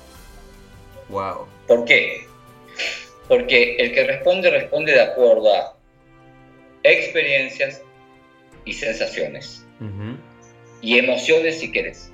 Wow. 1.09 1.47
¿Por 1.67 1.85
qué? 1.85 2.27
Porque 3.29 3.77
el 3.77 3.93
que 3.93 4.05
responde 4.05 4.51
responde 4.51 4.93
de 4.93 5.01
acuerdo 5.01 5.55
a 5.55 5.77
experiencias 6.83 7.83
y 8.65 8.73
sensaciones. 8.73 9.65
Y 10.81 10.99
emociones 10.99 11.61
si 11.61 11.71
quieres. 11.71 12.11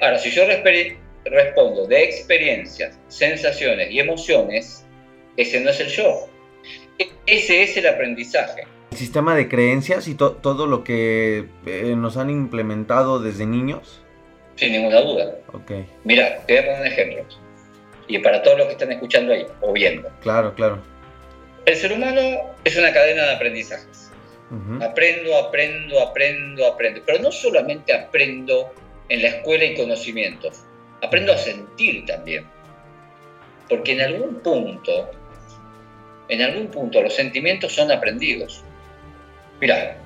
Ahora, 0.00 0.18
si 0.18 0.30
yo 0.30 0.44
respondo 0.46 1.86
de 1.86 2.02
experiencias, 2.02 2.98
sensaciones 3.08 3.90
y 3.90 4.00
emociones, 4.00 4.84
ese 5.36 5.60
no 5.60 5.70
es 5.70 5.80
el 5.80 5.88
yo. 5.88 6.28
E-, 6.98 7.10
ese 7.26 7.62
es 7.62 7.76
el 7.76 7.86
aprendizaje. 7.86 8.64
El 8.92 8.98
sistema 8.98 9.34
de 9.34 9.48
creencias 9.48 10.06
y 10.06 10.14
todo 10.14 10.66
lo 10.66 10.84
que 10.84 11.46
eh, 11.64 11.94
nos 11.96 12.18
han 12.18 12.28
implementado 12.28 13.20
desde 13.20 13.46
niños. 13.46 14.02
Sin 14.56 14.72
ninguna 14.72 15.00
duda. 15.00 15.34
Okay. 15.50 15.86
Mira, 16.04 16.44
te 16.46 16.52
voy 16.52 16.62
a 16.62 16.66
poner 16.66 16.80
un 16.82 16.86
ejemplo. 16.88 17.24
Y 18.06 18.18
para 18.18 18.42
todos 18.42 18.58
los 18.58 18.66
que 18.66 18.72
están 18.72 18.92
escuchando 18.92 19.32
ahí 19.32 19.46
o 19.62 19.72
viendo. 19.72 20.10
Claro, 20.20 20.54
claro. 20.54 20.78
El 21.64 21.74
ser 21.74 21.90
humano 21.90 22.20
es 22.64 22.76
una 22.76 22.92
cadena 22.92 23.22
de 23.22 23.34
aprendizajes. 23.34 24.10
Aprendo, 24.82 25.38
aprendo, 25.38 25.98
aprendo, 25.98 26.66
aprendo. 26.66 27.00
Pero 27.06 27.18
no 27.20 27.32
solamente 27.32 27.94
aprendo 27.94 28.74
en 29.08 29.22
la 29.22 29.28
escuela 29.28 29.64
y 29.64 29.74
conocimientos, 29.74 30.64
aprendo 31.00 31.32
a 31.32 31.38
sentir 31.38 32.04
también. 32.04 32.44
Porque 33.70 33.92
en 33.92 34.02
algún 34.02 34.34
punto, 34.40 35.10
en 36.28 36.42
algún 36.42 36.66
punto 36.66 37.00
los 37.00 37.14
sentimientos 37.14 37.72
son 37.72 37.90
aprendidos. 37.90 38.62
Mira, 39.62 39.96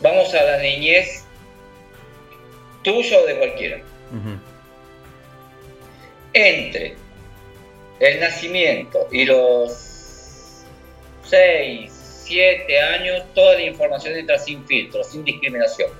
vamos 0.00 0.32
a 0.32 0.44
la 0.44 0.58
niñez 0.58 1.24
tuya 2.84 3.18
o 3.18 3.26
de 3.26 3.36
cualquiera. 3.36 3.80
Entre 6.32 6.94
el 7.98 8.20
nacimiento 8.20 9.08
y 9.10 9.24
los 9.24 10.64
6, 11.24 11.90
7 12.26 12.80
años, 12.80 13.24
toda 13.34 13.54
la 13.54 13.62
información 13.62 14.14
entra 14.14 14.38
sin 14.38 14.64
filtro, 14.68 15.02
sin 15.02 15.24
discriminación. 15.24 15.90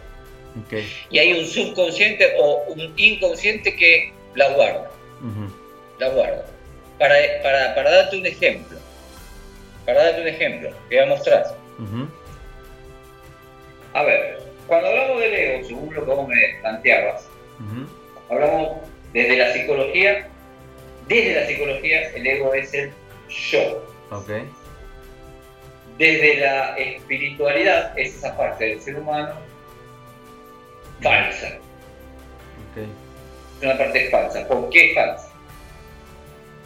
Y 1.10 1.18
hay 1.18 1.40
un 1.40 1.44
subconsciente 1.44 2.34
o 2.38 2.66
un 2.68 2.92
inconsciente 2.96 3.74
que 3.74 4.12
la 4.36 4.50
guarda. 4.50 4.88
La 5.98 6.08
guarda. 6.10 6.46
Para, 7.00 7.16
para, 7.42 7.74
para, 7.74 7.90
darte 7.90 8.16
un 8.16 8.26
ejemplo, 8.26 8.78
para 9.84 10.04
darte 10.04 10.20
un 10.20 10.28
ejemplo, 10.28 10.70
te 10.88 10.94
voy 10.94 11.04
a 11.04 11.06
mostrar. 11.08 11.56
A 13.96 14.02
ver, 14.02 14.42
cuando 14.66 14.88
hablamos 14.88 15.20
del 15.20 15.34
ego, 15.34 15.66
según 15.66 15.94
lo 15.94 16.04
que 16.04 16.10
vos 16.10 16.28
me 16.28 16.58
planteabas, 16.60 17.26
hablamos 18.28 18.78
desde 19.14 19.36
la 19.38 19.52
psicología 19.54 20.28
desde 21.08 21.40
la 21.40 21.46
psicología, 21.46 22.10
el 22.10 22.26
ego 22.26 22.54
es 22.54 22.74
el 22.74 22.92
yo. 23.28 23.86
Okay. 24.10 24.42
Desde 25.98 26.40
la 26.40 26.76
espiritualidad, 26.76 27.98
es 27.98 28.16
esa 28.16 28.36
parte 28.36 28.64
del 28.64 28.80
ser 28.80 28.96
humano 28.96 29.34
falsa. 31.00 31.58
Okay. 32.72 32.88
Es 33.58 33.64
una 33.64 33.78
parte 33.78 34.10
falsa. 34.10 34.46
¿Por 34.48 34.68
qué 34.70 34.92
falsa? 34.94 35.30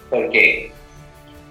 Porque 0.09 0.73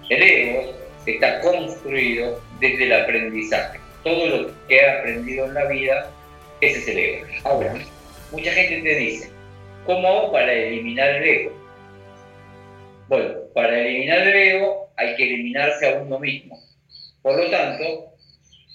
el 0.08 0.22
ego 0.22 0.74
está 1.06 1.40
construido 1.40 2.40
desde 2.58 2.84
el 2.84 2.92
aprendizaje. 2.92 3.79
Todo 4.04 4.26
lo 4.26 4.66
que 4.66 4.80
ha 4.80 5.00
aprendido 5.00 5.46
en 5.46 5.54
la 5.54 5.66
vida, 5.66 6.10
ese 6.60 6.78
es 6.78 6.88
el 6.88 6.98
ego. 6.98 7.26
Ahora, 7.44 7.74
mucha 8.32 8.50
gente 8.52 8.82
te 8.82 8.96
dice, 8.96 9.30
¿cómo 9.86 10.08
hago 10.08 10.32
para 10.32 10.52
eliminar 10.52 11.10
el 11.16 11.24
ego? 11.24 11.52
Bueno, 13.08 13.34
para 13.54 13.78
eliminar 13.78 14.18
el 14.20 14.34
ego 14.34 14.88
hay 14.96 15.16
que 15.16 15.24
eliminarse 15.24 15.88
a 15.88 15.98
uno 16.00 16.18
mismo. 16.18 16.58
Por 17.22 17.36
lo 17.36 17.50
tanto, 17.50 18.14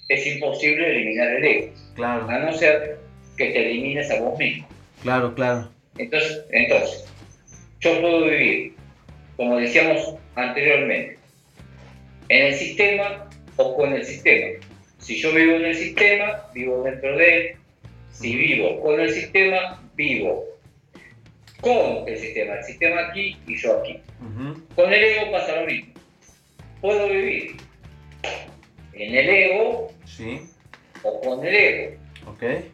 es 0.08 0.26
imposible 0.26 0.90
eliminar 0.90 1.28
el 1.28 1.44
ego. 1.44 1.72
Claro. 1.94 2.28
A 2.28 2.38
no 2.38 2.52
ser 2.52 2.98
que 3.36 3.46
te 3.46 3.70
elimines 3.70 4.10
a 4.10 4.20
vos 4.20 4.38
mismo. 4.38 4.68
Claro, 5.02 5.34
claro. 5.34 5.70
Entonces, 5.98 6.44
entonces, 6.50 7.04
yo 7.80 8.00
puedo 8.00 8.24
vivir, 8.24 8.74
como 9.36 9.56
decíamos 9.56 10.14
anteriormente, 10.34 11.18
en 12.28 12.46
el 12.46 12.54
sistema 12.54 13.28
o 13.56 13.76
con 13.76 13.92
el 13.92 14.04
sistema. 14.04 14.58
Si 15.06 15.20
yo 15.20 15.32
vivo 15.32 15.54
en 15.54 15.66
el 15.66 15.76
sistema, 15.76 16.48
vivo 16.52 16.82
dentro 16.82 17.16
de 17.16 17.36
él. 17.36 17.56
Si 18.10 18.34
vivo 18.34 18.80
con 18.80 18.98
el 18.98 19.08
sistema, 19.08 19.80
vivo 19.94 20.44
con 21.60 22.08
el 22.08 22.18
sistema, 22.18 22.54
el 22.54 22.64
sistema 22.64 23.06
aquí 23.06 23.36
y 23.46 23.56
yo 23.56 23.78
aquí. 23.78 24.00
Con 24.74 24.92
el 24.92 25.04
ego 25.04 25.30
pasa 25.30 25.60
lo 25.60 25.66
mismo. 25.68 25.92
Puedo 26.80 27.08
vivir 27.08 27.56
en 28.94 29.14
el 29.14 29.28
ego 29.28 29.92
o 31.04 31.20
con 31.20 31.46
el 31.46 31.54
ego. 31.54 31.96
Okay. 32.32 32.68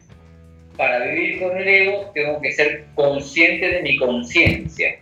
Para 0.75 1.05
vivir 1.05 1.39
con 1.39 1.55
el 1.55 1.67
ego 1.67 2.11
tengo 2.15 2.41
que 2.41 2.51
ser 2.51 2.85
consciente 2.95 3.73
de 3.73 3.81
mi 3.83 3.95
conciencia. 3.97 4.99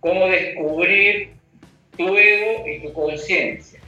¿Cómo 0.00 0.26
descubrir 0.28 1.30
tu 1.96 2.14
ego 2.14 2.68
y 2.68 2.80
tu 2.80 2.92
conciencia? 2.92 3.80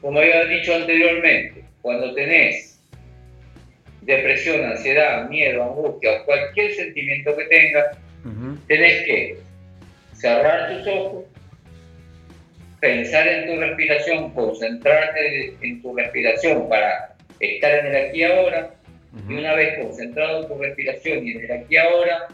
Como 0.00 0.18
había 0.18 0.44
dicho 0.44 0.74
anteriormente, 0.74 1.64
cuando 1.82 2.14
tenés 2.14 2.80
depresión, 4.02 4.64
ansiedad, 4.64 5.28
miedo, 5.28 5.62
angustia 5.62 6.12
o 6.12 6.24
cualquier 6.24 6.74
sentimiento 6.74 7.36
que 7.36 7.44
tengas, 7.44 7.98
tenés 8.66 9.04
que 9.04 9.36
cerrar 10.14 10.76
tus 10.76 10.86
ojos, 10.86 11.24
pensar 12.80 13.28
en 13.28 13.46
tu 13.46 13.60
respiración, 13.60 14.30
concentrarte 14.32 15.54
en 15.60 15.82
tu 15.82 15.94
respiración 15.94 16.68
para 16.68 17.14
estar 17.38 17.78
en 17.78 17.86
el 17.86 18.08
aquí 18.08 18.20
y 18.20 18.24
ahora, 18.24 18.74
y 19.28 19.34
una 19.34 19.54
vez 19.54 19.78
concentrado 19.78 20.42
en 20.42 20.48
tu 20.48 20.58
respiración 20.58 21.26
y 21.26 21.32
en 21.32 21.44
el 21.44 21.52
aquí 21.52 21.74
y 21.74 21.76
ahora, 21.76 22.28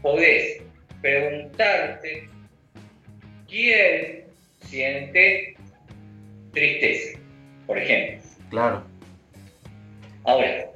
podés 0.00 0.62
preguntarte 1.02 2.28
quién 3.48 4.24
siente 4.60 5.56
tristeza, 6.52 7.18
por 7.66 7.78
ejemplo. 7.78 8.22
Claro. 8.50 8.84
Ahora, 10.24 10.66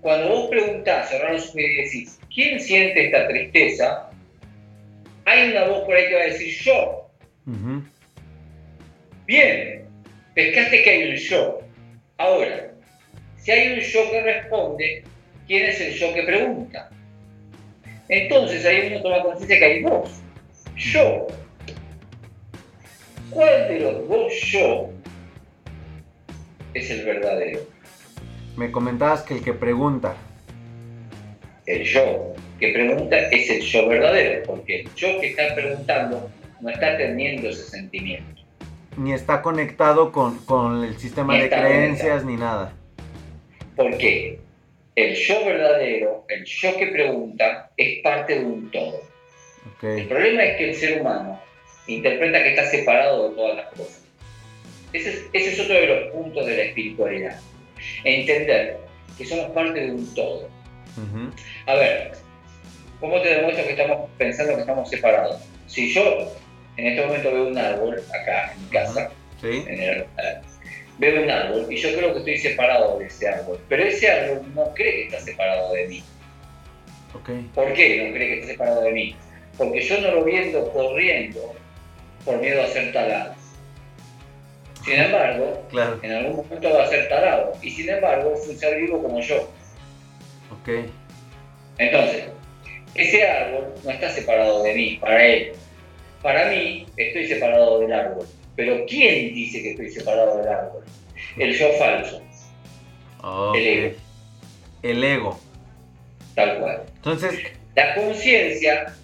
cuando 0.00 0.28
vos 0.28 0.50
preguntás, 0.50 1.10
cerramos 1.10 1.54
y 1.54 1.82
decís, 1.82 2.18
¿quién 2.34 2.60
siente 2.60 3.06
esta 3.06 3.28
tristeza? 3.28 4.10
Hay 5.24 5.50
una 5.50 5.64
voz 5.64 5.84
por 5.84 5.94
ahí 5.94 6.08
que 6.08 6.14
va 6.14 6.20
a 6.22 6.26
decir 6.26 6.52
yo. 6.62 7.10
Bien, 9.26 9.84
pescaste 10.34 10.82
que 10.82 10.90
hay 10.90 11.10
un 11.10 11.16
yo. 11.16 11.60
Ahora, 12.18 12.72
si 13.38 13.50
hay 13.50 13.72
un 13.74 13.80
yo 13.80 14.10
que 14.10 14.22
responde, 14.22 15.04
¿quién 15.46 15.66
es 15.66 15.80
el 15.80 15.92
yo 15.94 16.12
que 16.12 16.22
pregunta? 16.22 16.90
Entonces 18.08 18.64
ahí 18.66 18.88
uno 18.90 19.02
toma 19.02 19.22
conciencia 19.22 19.58
que 19.58 19.64
hay 19.64 19.82
dos. 19.82 20.10
Yo. 20.76 21.26
¿Cuál 23.30 23.68
de 23.68 23.80
los 23.80 24.08
dos 24.08 24.32
yo 24.52 24.93
es 26.74 26.90
el 26.90 27.04
verdadero? 27.04 27.60
Me 28.56 28.70
comentabas 28.70 29.22
que 29.22 29.34
el 29.34 29.42
que 29.42 29.52
pregunta. 29.52 30.16
El 31.66 31.84
yo 31.84 32.34
que 32.60 32.72
pregunta 32.72 33.18
es 33.30 33.50
el 33.50 33.62
yo 33.62 33.88
verdadero, 33.88 34.42
porque 34.46 34.80
el 34.80 34.94
yo 34.94 35.20
que 35.20 35.28
está 35.28 35.54
preguntando 35.54 36.30
no 36.60 36.70
está 36.70 36.96
teniendo 36.96 37.48
ese 37.48 37.62
sentimiento. 37.62 38.42
Ni 38.96 39.12
está 39.12 39.42
conectado 39.42 40.12
con, 40.12 40.84
el 40.84 40.96
sistema 40.98 41.36
de 41.36 41.48
creencias 41.48 42.24
ni 42.24 42.36
nada. 42.36 42.72
¿Por 43.74 43.96
qué? 43.98 44.38
El 44.94 45.14
yo 45.16 45.44
verdadero, 45.44 46.24
el 46.28 46.44
yo 46.44 46.76
que 46.76 46.86
pregunta, 46.86 47.70
es 47.76 48.00
parte 48.02 48.38
de 48.38 48.44
un 48.44 48.70
todo. 48.70 49.00
El 49.82 50.06
problema 50.06 50.44
es 50.44 50.56
que 50.56 50.70
el 50.70 50.74
ser 50.76 51.00
humano 51.00 51.40
interpreta 51.86 52.42
que 52.42 52.50
está 52.50 52.66
separado 52.66 53.28
de 53.28 53.34
todas 53.34 53.56
las 53.56 53.66
cosas. 53.70 54.03
Ese 54.94 55.28
es, 55.32 55.60
otro 55.60 55.74
de 55.74 55.86
los 55.86 56.12
puntos 56.12 56.46
de 56.46 56.56
la 56.56 56.62
espiritualidad. 56.62 57.40
Entender 58.04 58.78
que 59.18 59.26
somos 59.26 59.50
parte 59.50 59.80
de 59.80 59.90
un 59.90 60.14
todo. 60.14 60.48
A 61.66 61.74
ver, 61.74 62.12
¿cómo 63.00 63.20
te 63.20 63.34
demuestro 63.34 63.64
que 63.64 63.72
estamos 63.72 64.08
pensando 64.16 64.54
que 64.54 64.60
estamos 64.60 64.88
separados? 64.88 65.42
Si 65.66 65.92
yo 65.92 66.32
en 66.76 66.86
este 66.86 67.04
momento 67.04 67.32
veo 67.32 67.48
un 67.48 67.58
árbol 67.58 68.00
acá 68.20 68.52
en 68.52 68.62
mi 68.62 68.68
casa, 68.68 69.10
eh, 69.42 70.06
veo 70.98 71.22
un 71.24 71.30
árbol 71.30 71.66
y 71.68 71.76
yo 71.76 71.92
creo 71.96 72.12
que 72.12 72.18
estoy 72.20 72.38
separado 72.38 73.00
de 73.00 73.06
ese 73.06 73.28
árbol, 73.28 73.58
pero 73.68 73.82
ese 73.82 74.08
árbol 74.08 74.42
no 74.54 74.72
cree 74.74 74.92
que 74.92 75.04
está 75.06 75.20
separado 75.20 75.72
de 75.72 75.88
mí. 75.88 76.04
¿Por 77.52 77.72
qué 77.72 78.04
no 78.06 78.14
cree 78.14 78.28
que 78.28 78.34
está 78.34 78.46
separado 78.52 78.82
de 78.82 78.92
mí? 78.92 79.16
Porque 79.58 79.80
yo 79.82 80.00
no 80.00 80.12
lo 80.12 80.24
viendo 80.24 80.72
corriendo 80.72 81.52
por 82.24 82.40
miedo 82.40 82.62
a 82.62 82.68
ser 82.68 82.92
talado. 82.92 83.34
Sin 84.84 85.00
embargo, 85.00 85.66
en 86.02 86.12
algún 86.12 86.36
momento 86.36 86.70
va 86.74 86.84
a 86.84 86.88
ser 86.88 87.08
talado. 87.08 87.52
Y 87.62 87.70
sin 87.70 87.88
embargo, 87.88 88.34
es 88.34 88.46
un 88.48 88.58
ser 88.58 88.78
vivo 88.78 89.02
como 89.02 89.20
yo. 89.20 89.48
Ok. 90.50 90.68
Entonces, 91.78 92.24
ese 92.94 93.26
árbol 93.26 93.72
no 93.82 93.90
está 93.90 94.10
separado 94.10 94.62
de 94.62 94.74
mí, 94.74 94.98
para 95.00 95.24
él. 95.24 95.52
Para 96.22 96.50
mí, 96.50 96.86
estoy 96.96 97.26
separado 97.26 97.80
del 97.80 97.92
árbol. 97.92 98.26
Pero 98.56 98.84
¿quién 98.86 99.34
dice 99.34 99.62
que 99.62 99.70
estoy 99.70 99.90
separado 99.90 100.38
del 100.38 100.48
árbol? 100.48 100.84
El 101.38 101.52
yo 101.54 101.72
falso. 101.72 102.22
El 103.54 103.66
ego. 103.66 103.96
El 104.82 105.04
ego. 105.04 105.40
Tal 106.34 106.58
cual. 106.58 106.82
Entonces. 106.96 107.40
La 107.74 107.94
conciencia 107.94 108.94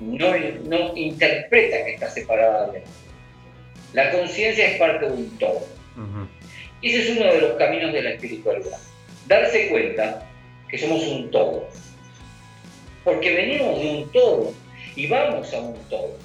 no, 0.00 0.36
no 0.64 0.96
interpreta 0.96 1.84
que 1.84 1.94
está 1.94 2.10
separada 2.10 2.72
de 2.72 2.78
él. 2.78 2.84
La 3.92 4.10
conciencia 4.10 4.68
es 4.68 4.78
parte 4.78 5.06
de 5.06 5.12
un 5.12 5.38
todo. 5.38 5.66
Y 6.80 6.90
ese 6.90 7.12
es 7.12 7.18
uno 7.18 7.32
de 7.32 7.40
los 7.40 7.52
caminos 7.54 7.92
de 7.92 8.02
la 8.02 8.10
espiritualidad. 8.10 8.78
Darse 9.26 9.68
cuenta 9.68 10.26
que 10.68 10.78
somos 10.78 11.02
un 11.04 11.30
todo. 11.30 11.68
Porque 13.04 13.34
venimos 13.34 13.80
de 13.80 13.90
un 13.90 14.12
todo 14.12 14.52
y 14.94 15.06
vamos 15.08 15.52
a 15.52 15.60
un 15.60 15.78
todo. 15.88 16.16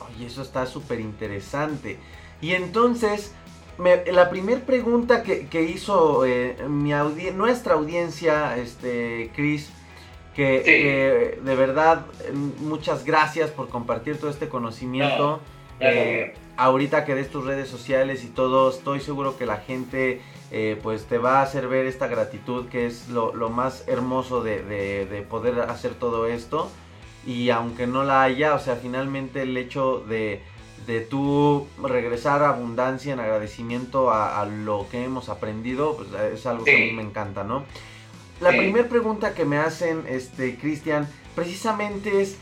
Oye, 0.00 0.26
eso 0.26 0.42
está 0.42 0.66
súper 0.66 1.00
interesante. 1.00 1.98
Y 2.40 2.54
entonces, 2.54 3.34
la 3.78 4.30
primera 4.30 4.60
pregunta 4.60 5.22
que, 5.22 5.62
hizo 5.62 6.24
eh, 6.24 6.56
mi 6.68 6.92
nuestra 7.34 7.74
audiencia, 7.74 8.56
este, 8.56 9.30
Chris, 9.34 9.70
que, 10.34 11.38
de 11.42 11.54
verdad, 11.54 12.06
muchas 12.60 13.04
gracias 13.04 13.50
por 13.50 13.68
compartir 13.68 14.18
todo 14.18 14.30
este 14.30 14.48
conocimiento. 14.48 15.40
Eh, 15.80 16.34
ahorita 16.56 17.04
que 17.04 17.14
des 17.14 17.30
tus 17.30 17.44
redes 17.44 17.68
sociales 17.68 18.24
y 18.24 18.28
todo, 18.28 18.70
estoy 18.70 19.00
seguro 19.00 19.36
que 19.36 19.46
la 19.46 19.56
gente 19.56 20.20
eh, 20.50 20.78
pues 20.82 21.06
te 21.06 21.18
va 21.18 21.38
a 21.38 21.42
hacer 21.42 21.68
ver 21.68 21.86
esta 21.86 22.06
gratitud 22.06 22.68
que 22.68 22.86
es 22.86 23.08
lo, 23.08 23.32
más 23.50 23.84
hermoso 23.86 24.42
de, 24.42 25.26
poder 25.28 25.60
hacer 25.62 25.94
todo 25.94 26.26
esto. 26.26 26.70
Y 27.26 27.50
aunque 27.50 27.86
no 27.86 28.04
la 28.04 28.22
haya, 28.22 28.54
o 28.54 28.58
sea, 28.58 28.76
finalmente 28.76 29.42
el 29.42 29.56
hecho 29.56 30.00
de, 30.08 30.40
de 30.86 31.00
tú 31.00 31.66
regresar 31.82 32.42
a 32.42 32.50
abundancia 32.50 33.12
en 33.12 33.20
agradecimiento 33.20 34.10
a, 34.10 34.44
lo 34.46 34.86
que 34.90 35.04
hemos 35.04 35.28
aprendido, 35.28 35.96
pues 35.96 36.08
es 36.32 36.46
algo 36.46 36.64
que 36.64 36.76
a 36.76 36.78
mí 36.78 36.92
me 36.92 37.02
encanta, 37.02 37.44
¿no? 37.44 37.64
La 38.40 38.50
primera 38.50 38.88
pregunta 38.88 39.34
que 39.34 39.44
me 39.44 39.58
hacen, 39.58 40.04
este, 40.08 40.56
Cristian, 40.56 41.06
precisamente 41.34 42.22
es, 42.22 42.38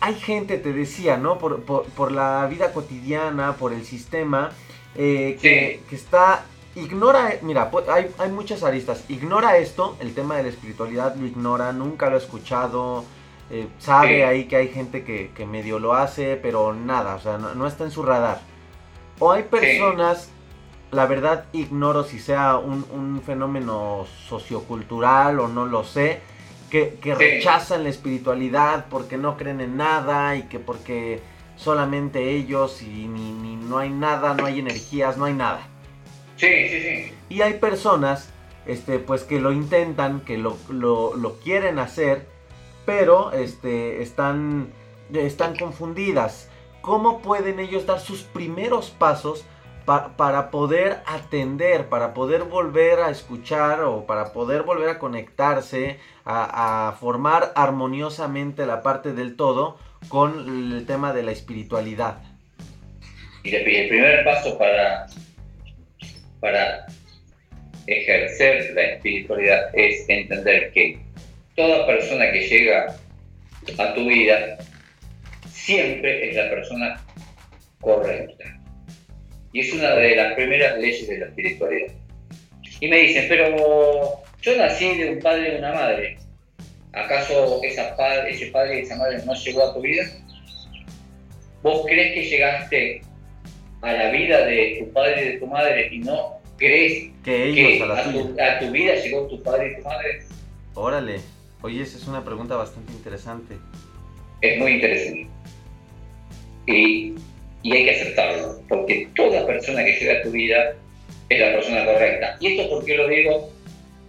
hay 0.00 0.14
gente, 0.14 0.58
te 0.58 0.72
decía, 0.72 1.16
¿no? 1.16 1.38
Por, 1.38 2.12
la 2.12 2.46
vida 2.46 2.72
cotidiana, 2.72 3.56
por 3.56 3.72
el 3.72 3.84
sistema, 3.84 4.50
eh, 4.94 5.38
que, 5.40 5.82
está 5.94 6.44
ignora, 6.76 7.34
mira, 7.42 7.70
hay, 7.88 8.10
hay, 8.18 8.30
muchas 8.30 8.62
aristas, 8.62 9.04
ignora 9.08 9.56
esto, 9.56 9.96
el 10.00 10.14
tema 10.14 10.36
de 10.36 10.44
la 10.44 10.48
espiritualidad 10.48 11.14
lo 11.16 11.26
ignora, 11.26 11.72
nunca 11.72 12.08
lo 12.10 12.16
ha 12.16 12.18
escuchado, 12.18 13.04
eh, 13.50 13.68
sabe 13.78 14.24
ahí 14.24 14.44
que 14.44 14.56
hay 14.56 14.68
gente 14.68 15.04
que, 15.04 15.46
medio 15.46 15.78
lo 15.78 15.94
hace, 15.94 16.36
pero 16.36 16.74
nada, 16.74 17.14
o 17.14 17.20
sea, 17.20 17.38
no, 17.38 17.66
está 17.66 17.84
en 17.84 17.90
su 17.90 18.02
radar. 18.02 18.40
O 19.18 19.30
hay 19.30 19.44
personas, 19.44 20.30
la 20.90 21.06
verdad 21.06 21.46
ignoro 21.52 22.04
si 22.04 22.18
sea 22.18 22.56
un, 22.56 22.84
un, 22.90 23.22
fenómeno 23.22 24.06
sociocultural 24.28 25.38
o 25.40 25.48
no 25.48 25.66
lo 25.66 25.84
sé, 25.84 26.20
que, 27.00 27.14
rechazan 27.14 27.84
la 27.84 27.88
espiritualidad 27.88 28.86
porque 28.90 29.16
no 29.16 29.36
creen 29.36 29.60
en 29.60 29.76
nada 29.76 30.34
y 30.34 30.42
que 30.44 30.58
porque 30.58 31.20
solamente 31.56 32.30
ellos 32.30 32.82
y 32.82 33.06
ni, 33.06 33.56
no 33.56 33.78
hay 33.78 33.90
nada, 33.90 34.34
no 34.34 34.44
hay 34.46 34.58
energías, 34.58 35.16
no 35.16 35.24
hay 35.26 35.34
nada. 35.34 35.68
Sí, 36.36 36.68
sí, 36.68 36.80
sí. 36.80 37.12
Y 37.28 37.42
hay 37.42 37.54
personas, 37.54 38.30
este, 38.66 38.98
pues 38.98 39.22
que 39.22 39.40
lo 39.40 39.52
intentan, 39.52 40.20
que 40.20 40.36
lo, 40.36 40.58
quieren 41.44 41.78
hacer, 41.78 42.26
pero 42.84 43.32
este, 43.32 44.02
están, 44.02 44.68
están 45.12 45.56
confundidas. 45.56 46.48
¿Cómo 46.80 47.22
pueden 47.22 47.60
ellos 47.60 47.86
dar 47.86 48.00
sus 48.00 48.22
primeros 48.22 48.90
pasos 48.90 49.44
para 49.84 50.50
poder 50.50 50.98
atender, 51.06 51.88
para 51.88 52.14
poder 52.14 52.44
volver 52.44 53.00
a 53.00 53.10
escuchar 53.10 53.82
o 53.82 54.06
para 54.06 54.32
poder 54.32 54.62
volver 54.62 54.88
a 54.88 54.98
conectarse, 54.98 55.98
a, 56.24 56.96
formar 56.98 57.52
armoniosamente 57.54 58.64
la 58.66 58.82
parte 58.82 59.12
del 59.12 59.36
todo 59.36 59.78
con 60.08 60.72
el 60.72 60.86
tema 60.86 61.12
de 61.12 61.22
la 61.22 61.32
espiritualidad. 61.32 62.18
Y 63.42 63.54
el 63.54 63.88
primer 63.88 64.24
paso 64.24 64.56
para, 64.56 65.06
para 66.40 66.86
ejercer 67.86 68.72
la 68.74 68.82
espiritualidad 68.82 69.68
es 69.74 70.08
entender 70.08 70.72
que 70.72 70.98
toda 71.54 71.86
persona 71.86 72.30
que 72.32 72.48
llega 72.48 72.96
a 73.78 73.94
tu 73.94 74.06
vida 74.06 74.56
siempre 75.46 76.30
es 76.30 76.36
la 76.36 76.48
persona 76.48 77.04
correcta 77.80 78.53
y 79.54 79.60
es 79.60 79.72
una 79.72 79.94
de 79.94 80.16
las 80.16 80.34
primeras 80.34 80.76
leyes 80.78 81.06
de 81.06 81.18
la 81.18 81.26
espiritualidad. 81.26 81.92
Y 82.80 82.88
me 82.88 82.98
dicen, 82.98 83.26
pero 83.28 84.22
yo 84.42 84.56
nací 84.56 84.98
de 84.98 85.10
un 85.10 85.20
padre 85.20 85.48
y 85.48 85.50
de 85.52 85.58
una 85.58 85.72
madre. 85.72 86.18
¿Acaso 86.92 87.60
esa 87.62 87.96
padre, 87.96 88.32
ese 88.32 88.46
padre 88.48 88.80
y 88.80 88.82
esa 88.82 88.96
madre 88.96 89.22
no 89.24 89.32
llegó 89.32 89.64
a 89.64 89.72
tu 89.72 89.80
vida? 89.80 90.02
¿Vos 91.62 91.86
crees 91.86 92.14
que 92.14 92.24
llegaste 92.24 93.02
a 93.80 93.92
la 93.92 94.10
vida 94.10 94.44
de 94.44 94.76
tu 94.80 94.92
padre 94.92 95.22
y 95.22 95.28
de 95.32 95.38
tu 95.38 95.46
madre 95.46 95.88
y 95.92 95.98
no 96.00 96.40
crees 96.56 97.10
que, 97.22 97.80
a, 98.40 98.58
tu, 98.58 98.70
vida 98.72 98.96
llegó 98.96 99.28
tu 99.28 99.40
padre 99.40 99.70
y 99.70 99.76
tu 99.76 99.88
madre? 99.88 100.22
Órale, 100.74 101.20
oye, 101.62 101.80
esa 101.80 101.96
es 101.96 102.08
una 102.08 102.24
pregunta 102.24 102.56
bastante 102.56 102.92
interesante. 102.92 103.54
Es 104.40 104.58
muy 104.58 104.72
interesante. 104.72 105.28
Y 106.66 107.14
y 107.64 107.72
hay 107.72 107.84
que 107.86 107.90
aceptarlo, 107.92 108.60
porque 108.68 109.08
toda 109.16 109.46
persona 109.46 109.82
que 109.84 109.92
llega 109.92 110.20
a 110.20 110.22
tu 110.22 110.30
vida 110.30 110.74
es 111.30 111.40
la 111.40 111.52
persona 111.52 111.84
correcta. 111.86 112.36
Y 112.38 112.48
esto 112.48 112.68
porque 112.68 112.94
lo 112.94 113.08
digo, 113.08 113.50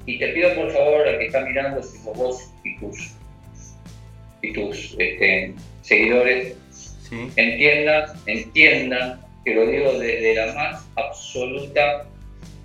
y 0.06 0.20
te 0.20 0.28
pido 0.28 0.54
por 0.56 0.72
favor 0.72 1.08
al 1.08 1.18
que 1.18 1.28
está 1.28 1.40
mirando, 1.40 1.82
si 1.82 1.98
sos 2.00 2.18
vos 2.18 2.52
y 2.66 2.78
tus, 2.78 3.14
y 4.42 4.52
tus 4.52 4.96
este, 5.00 5.54
seguidores, 5.82 6.56
sí. 6.70 7.32
entiendan, 7.38 8.04
entiendan 8.26 9.22
que 9.46 9.56
lo 9.56 9.66
digo 9.68 10.00
desde 10.00 10.36
la 10.36 10.54
más 10.54 10.86
absoluta 10.98 12.06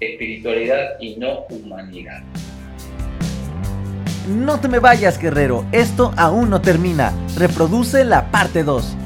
espiritualidad 0.00 0.98
y 0.98 1.14
no 1.16 1.46
humanidad. 1.50 2.20
No 4.28 4.60
te 4.60 4.66
me 4.66 4.80
vayas, 4.80 5.20
guerrero, 5.20 5.64
esto 5.70 6.12
aún 6.16 6.50
no 6.50 6.60
termina. 6.60 7.12
Reproduce 7.36 8.04
la 8.04 8.30
parte 8.32 8.64
2. 8.64 8.96